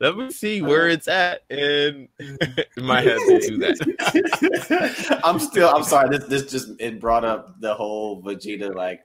[0.00, 2.38] let me see where it's at, and in
[2.84, 5.20] my head they do that.
[5.24, 5.68] I'm still.
[5.68, 6.08] I'm sorry.
[6.16, 9.02] This this just it brought up the whole Vegeta like.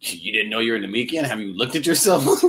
[0.00, 1.24] You didn't know you're in the Namekian?
[1.24, 2.24] Have you looked at yourself?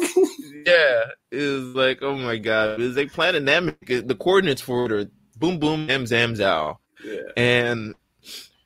[0.67, 4.07] Yeah, it was like, oh my god, it was like Planet Namek.
[4.07, 5.05] The coordinates for it are
[5.37, 7.19] boom, boom, M, zam, zow, yeah.
[7.37, 7.93] and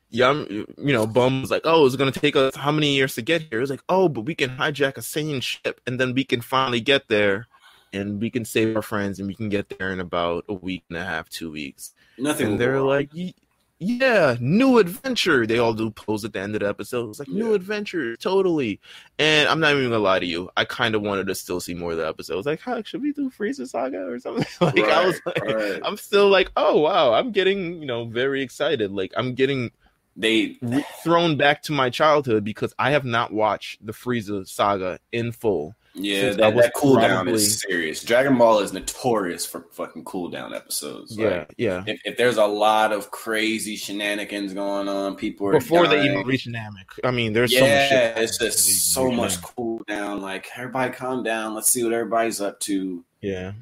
[0.08, 3.22] Yum, you know, Bum was like, oh, it's gonna take us how many years to
[3.22, 3.58] get here?
[3.58, 6.40] It was like, oh, but we can hijack a Saiyan ship, and then we can
[6.40, 7.48] finally get there,
[7.92, 10.84] and we can save our friends, and we can get there in about a week
[10.88, 11.92] and a half, two weeks.
[12.16, 12.52] Nothing.
[12.52, 12.86] and they're wrong.
[12.86, 13.34] like, "Ye-
[13.82, 15.46] yeah, new adventure.
[15.46, 17.08] They all do pose at the end of the episode.
[17.08, 18.78] It's like new adventure, totally.
[19.18, 20.50] And I'm not even gonna lie to you.
[20.54, 22.34] I kind of wanted to still see more of the episode.
[22.34, 24.44] I was like, huh, should we do Frieza Saga or something?
[24.60, 25.80] like I was like, right.
[25.82, 28.92] I'm still like, oh wow, I'm getting you know very excited.
[28.92, 29.70] Like I'm getting
[30.14, 30.58] they
[31.02, 35.74] thrown back to my childhood because I have not watched the Frieza Saga in full.
[35.94, 38.02] Yeah Since that, was that cooldown probably- is serious.
[38.04, 41.16] Dragon Ball is notorious for fucking cooldown episodes.
[41.16, 41.82] Yeah, Like, yeah.
[41.86, 46.26] if, if there's a lot of crazy shenanigans going on, people are Before they even
[46.26, 48.18] reach Namek, I mean, there's yeah, so much shit.
[48.24, 50.20] it's just so much cool down.
[50.20, 51.54] Like everybody, calm down.
[51.54, 53.04] Let's see what everybody's up to.
[53.20, 53.52] Yeah.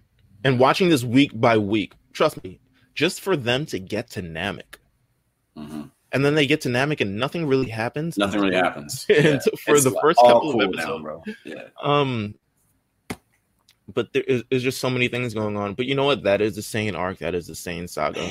[0.44, 2.60] And watching this week by week, trust me,
[2.94, 4.76] just for them to get to Namek.
[5.56, 8.16] hmm And then they get to Namek and nothing really happens.
[8.16, 9.38] Nothing really happens And Yeah.
[9.64, 10.86] for It's the first couple of episodes.
[10.86, 11.22] down, bro.
[11.44, 12.34] Yeah, Um
[13.94, 15.74] but there is there's just so many things going on.
[15.74, 16.22] But you know what?
[16.22, 17.18] That is the Saiyan arc.
[17.18, 18.30] That is the Saiyan saga.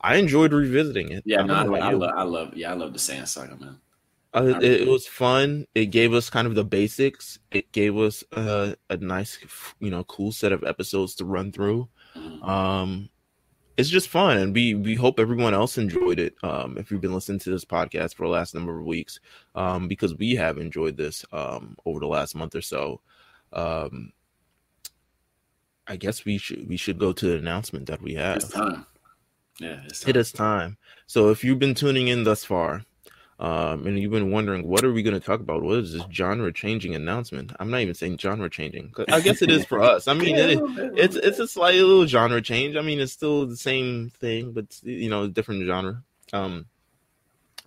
[0.00, 1.22] I enjoyed revisiting it.
[1.26, 1.40] yeah.
[1.40, 3.78] I No, I, I, love, I love, yeah, I love the Saiyan saga, man.
[4.34, 5.66] Uh, it, it was fun.
[5.74, 7.38] It gave us kind of the basics.
[7.50, 9.38] It gave us uh, a nice,
[9.80, 11.88] you know, cool set of episodes to run through.
[12.16, 12.42] Mhm.
[12.48, 13.08] um
[13.76, 17.12] it's just fun and we we hope everyone else enjoyed it um if you've been
[17.14, 19.20] listening to this podcast for the last number of weeks
[19.54, 23.00] um because we have enjoyed this um over the last month or so
[23.52, 24.12] um
[25.86, 28.86] i guess we should we should go to the announcement that we have It's time.
[29.60, 30.10] Yeah, it's time.
[30.10, 32.84] it is time so if you've been tuning in thus far
[33.38, 36.02] um and you've been wondering what are we going to talk about what is this
[36.10, 38.90] genre changing announcement i'm not even saying genre changing.
[39.12, 41.16] i guess it is for us i mean it, a little bit, a little it's
[41.16, 42.76] it's a slight little genre change.
[42.76, 46.02] I mean, it's still the same thing, but you know, different genre.
[46.32, 46.66] Um,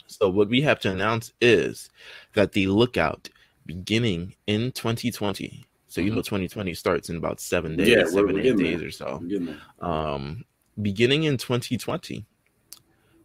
[0.07, 1.89] so what we have to announce is
[2.34, 3.30] that the lookout
[3.65, 5.65] beginning in 2020.
[5.88, 7.97] So you know, 2020 starts in about seven days, Mm-hmm.
[7.99, 8.88] Yeah, we're- 7 we're eight days there.
[8.88, 9.05] or so.
[9.22, 9.88] I'm getting there.
[9.88, 10.45] Um,
[10.82, 12.26] beginning in 2020,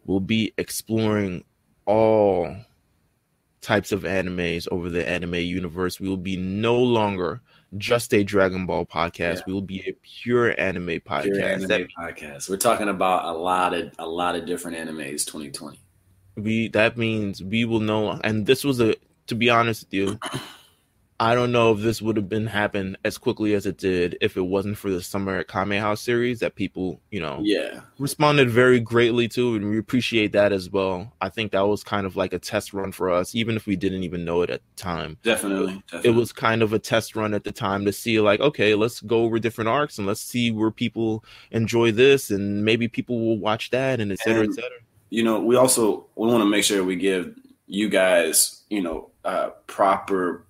[0.05, 1.43] we'll be exploring
[1.85, 2.55] all
[3.61, 5.99] types of animes over the anime universe.
[5.99, 7.41] We will be no longer
[7.77, 9.37] just a Dragon Ball podcast.
[9.37, 9.41] Yeah.
[9.47, 11.23] We will be a pure anime podcast.
[11.23, 12.49] Pure anime That podcast.
[12.49, 15.25] We're talking about a lot of a lot of different animes.
[15.25, 15.79] 2020.
[16.35, 18.19] we that means we will know.
[18.23, 18.95] And this was a
[19.27, 20.19] to be honest with you,
[21.17, 24.35] I don't know if this would have been happen as quickly as it did if
[24.35, 28.49] it wasn't for the Summer at Kame House series that people, you know, Yeah, responded
[28.49, 31.13] very greatly to, and we appreciate that as well.
[31.21, 33.77] I think that was kind of like a test run for us, even if we
[33.77, 35.17] didn't even know it at the time.
[35.23, 35.81] definitely.
[35.89, 36.09] definitely.
[36.09, 38.99] It was kind of a test run at the time to see, like, okay, let's
[38.99, 43.39] go over different arcs and let's see where people enjoy this, and maybe people will
[43.39, 44.79] watch that, and et cetera, et cetera.
[45.09, 47.35] you know, we also we want to make sure we give
[47.67, 50.44] you guys, you know, uh, proper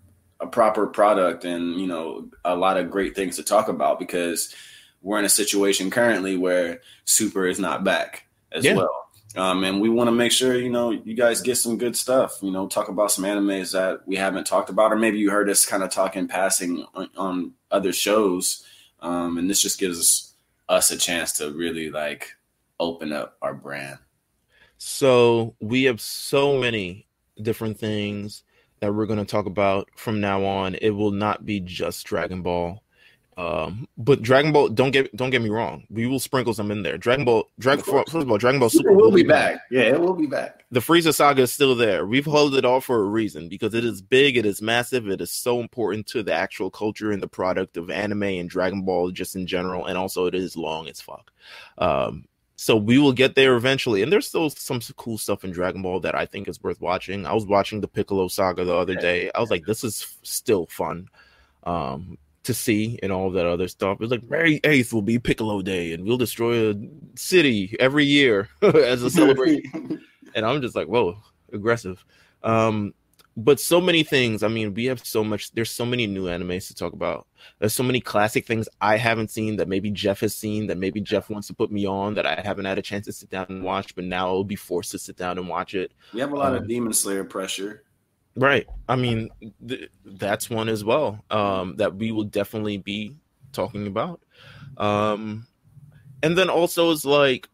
[0.45, 4.53] a proper product and you know a lot of great things to talk about because
[5.01, 8.75] we're in a situation currently where Super is not back as Yeah.
[8.75, 9.01] well.
[9.35, 12.39] Um, and we want to make sure you know you guys get some good stuff.
[12.41, 15.49] You know, talk about some animes that we haven't talked about, or maybe you heard
[15.49, 18.63] us kind of talking passing on, on other shows.
[19.01, 20.33] Um, and this just gives
[20.69, 22.31] us a chance to really like
[22.79, 23.99] open up our brand?
[24.77, 27.07] So we have so many
[27.41, 28.43] different things
[28.79, 30.75] that we're going to talk about from now on.
[30.75, 32.81] It will not be just Dragon Ball.
[33.37, 36.83] Um, but Dragon Ball, don't get don't get me wrong, we will sprinkle some in
[36.83, 36.97] there.
[36.97, 39.59] Dragon Ball, Dragon first of all, Dragon Ball Super will be back.
[39.69, 40.63] Yeah, it will be back.
[40.71, 42.05] The Frieza saga is still there.
[42.05, 45.19] We've held it all for a reason because it is big, it is massive, it
[45.19, 49.11] is so important to the actual culture and the product of anime and Dragon Ball
[49.11, 51.29] just in general, and also it is long as fuck.
[51.77, 54.01] Um, so we will get there eventually.
[54.01, 57.25] And there's still some cool stuff in Dragon Ball that I think is worth watching.
[57.25, 59.29] I was watching the Piccolo saga the other day.
[59.35, 61.09] I was like, this is still fun.
[61.63, 63.97] Um, to see and all that other stuff.
[63.99, 66.75] It's like May 8th will be Piccolo Day and we'll destroy a
[67.15, 70.01] city every year as a celebration.
[70.33, 71.17] and I'm just like, whoa,
[71.51, 72.05] aggressive.
[72.43, 72.93] Um,
[73.37, 74.43] but so many things.
[74.43, 77.27] I mean, we have so much, there's so many new animes to talk about.
[77.59, 81.01] There's so many classic things I haven't seen that maybe Jeff has seen that maybe
[81.01, 83.47] Jeff wants to put me on that I haven't had a chance to sit down
[83.49, 85.91] and watch, but now I'll be forced to sit down and watch it.
[86.13, 87.83] We have a lot um, of Demon Slayer pressure.
[88.37, 88.67] Right.
[88.87, 89.29] I mean,
[89.67, 93.17] th- that's one as well um, that we will definitely be
[93.51, 94.21] talking about.
[94.77, 95.45] Um,
[96.23, 97.47] and then also is like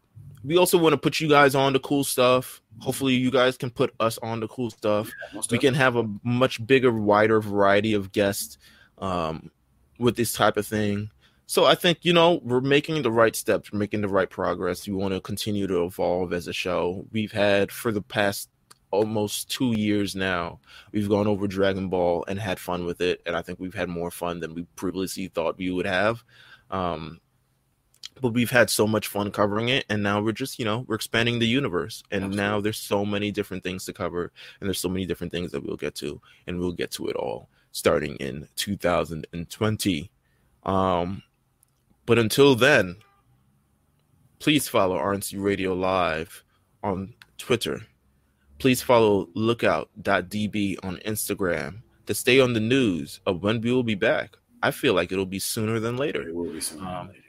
[0.44, 2.61] we also want to put you guys on the cool stuff.
[2.80, 5.10] Hopefully, you guys can put us on the cool stuff.
[5.34, 8.58] Yeah, we can have a much bigger, wider variety of guests
[8.98, 9.50] um,
[9.98, 11.10] with this type of thing.
[11.46, 14.86] So I think you know we're making the right steps, we're making the right progress.
[14.86, 17.06] We want to continue to evolve as a show.
[17.12, 18.48] We've had for the past
[18.90, 20.60] almost two years now.
[20.92, 23.88] We've gone over Dragon Ball and had fun with it, and I think we've had
[23.88, 26.22] more fun than we previously thought we would have.
[26.70, 27.20] Um,
[28.20, 30.94] but we've had so much fun covering it, and now we're just you know we're
[30.94, 32.42] expanding the universe, and Absolutely.
[32.42, 35.64] now there's so many different things to cover, and there's so many different things that
[35.64, 40.10] we'll get to, and we'll get to it all starting in 2020.
[40.64, 41.22] Um,
[42.04, 42.96] but until then,
[44.38, 46.44] please follow RNC Radio Live
[46.82, 47.80] on Twitter
[48.62, 53.96] Please follow lookout.db on Instagram to stay on the news of when we will be
[53.96, 54.36] back.
[54.62, 56.28] I feel like it'll be sooner than later.
[56.28, 57.21] It will be sooner um, later.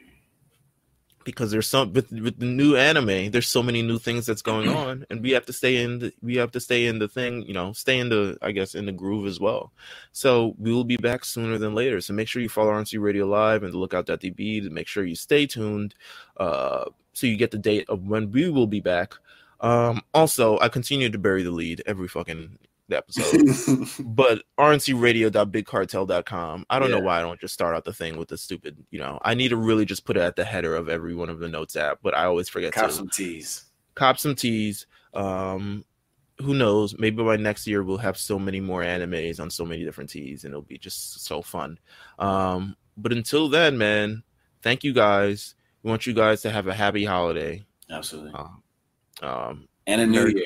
[1.24, 4.70] Because there's some with, with the new anime, there's so many new things that's going
[4.70, 7.44] on, and we have to stay in the we have to stay in the thing,
[7.44, 9.72] you know, stay in the I guess in the groove as well.
[10.12, 12.02] So we will be back sooner than later.
[12.02, 15.06] So make sure you follow RNC Radio Live and look the lookout.db to make sure
[15.06, 15.96] you stay tuned,
[16.38, 19.14] uh, so you get the date of when we will be back.
[19.60, 22.58] Um, also, I continue to bury the lead every fucking
[22.92, 23.88] episode.
[24.06, 26.66] but rncradio.bigcartel.com.
[26.70, 26.98] I don't yeah.
[26.98, 29.34] know why I don't just start out the thing with the stupid, you know, I
[29.34, 31.76] need to really just put it at the header of every one of the notes
[31.76, 32.94] app, but I always forget Cop to.
[32.94, 33.66] some teas.
[33.96, 34.86] Cop some teas.
[35.14, 35.86] Um,
[36.40, 36.98] who knows?
[36.98, 40.44] Maybe by next year we'll have so many more animes on so many different teas
[40.44, 41.80] and it'll be just so fun.
[42.20, 44.24] Um, but until then, man,
[44.62, 45.56] thank you guys.
[45.84, 47.64] We want you guys to have a happy holiday.
[47.90, 48.32] Absolutely.
[48.34, 50.46] Uh, um, and a new year.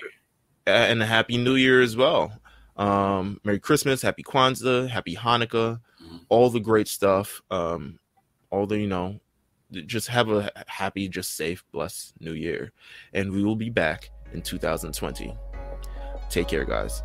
[0.67, 2.33] And a happy new year as well.
[2.75, 6.17] Um, Merry Christmas, Happy Kwanzaa, Happy Hanukkah, mm-hmm.
[6.29, 7.41] all the great stuff.
[7.49, 7.99] Um,
[8.49, 9.19] all the, you know,
[9.71, 12.71] just have a happy, just safe, blessed new year.
[13.13, 15.35] And we will be back in 2020.
[16.29, 17.01] Take care, guys.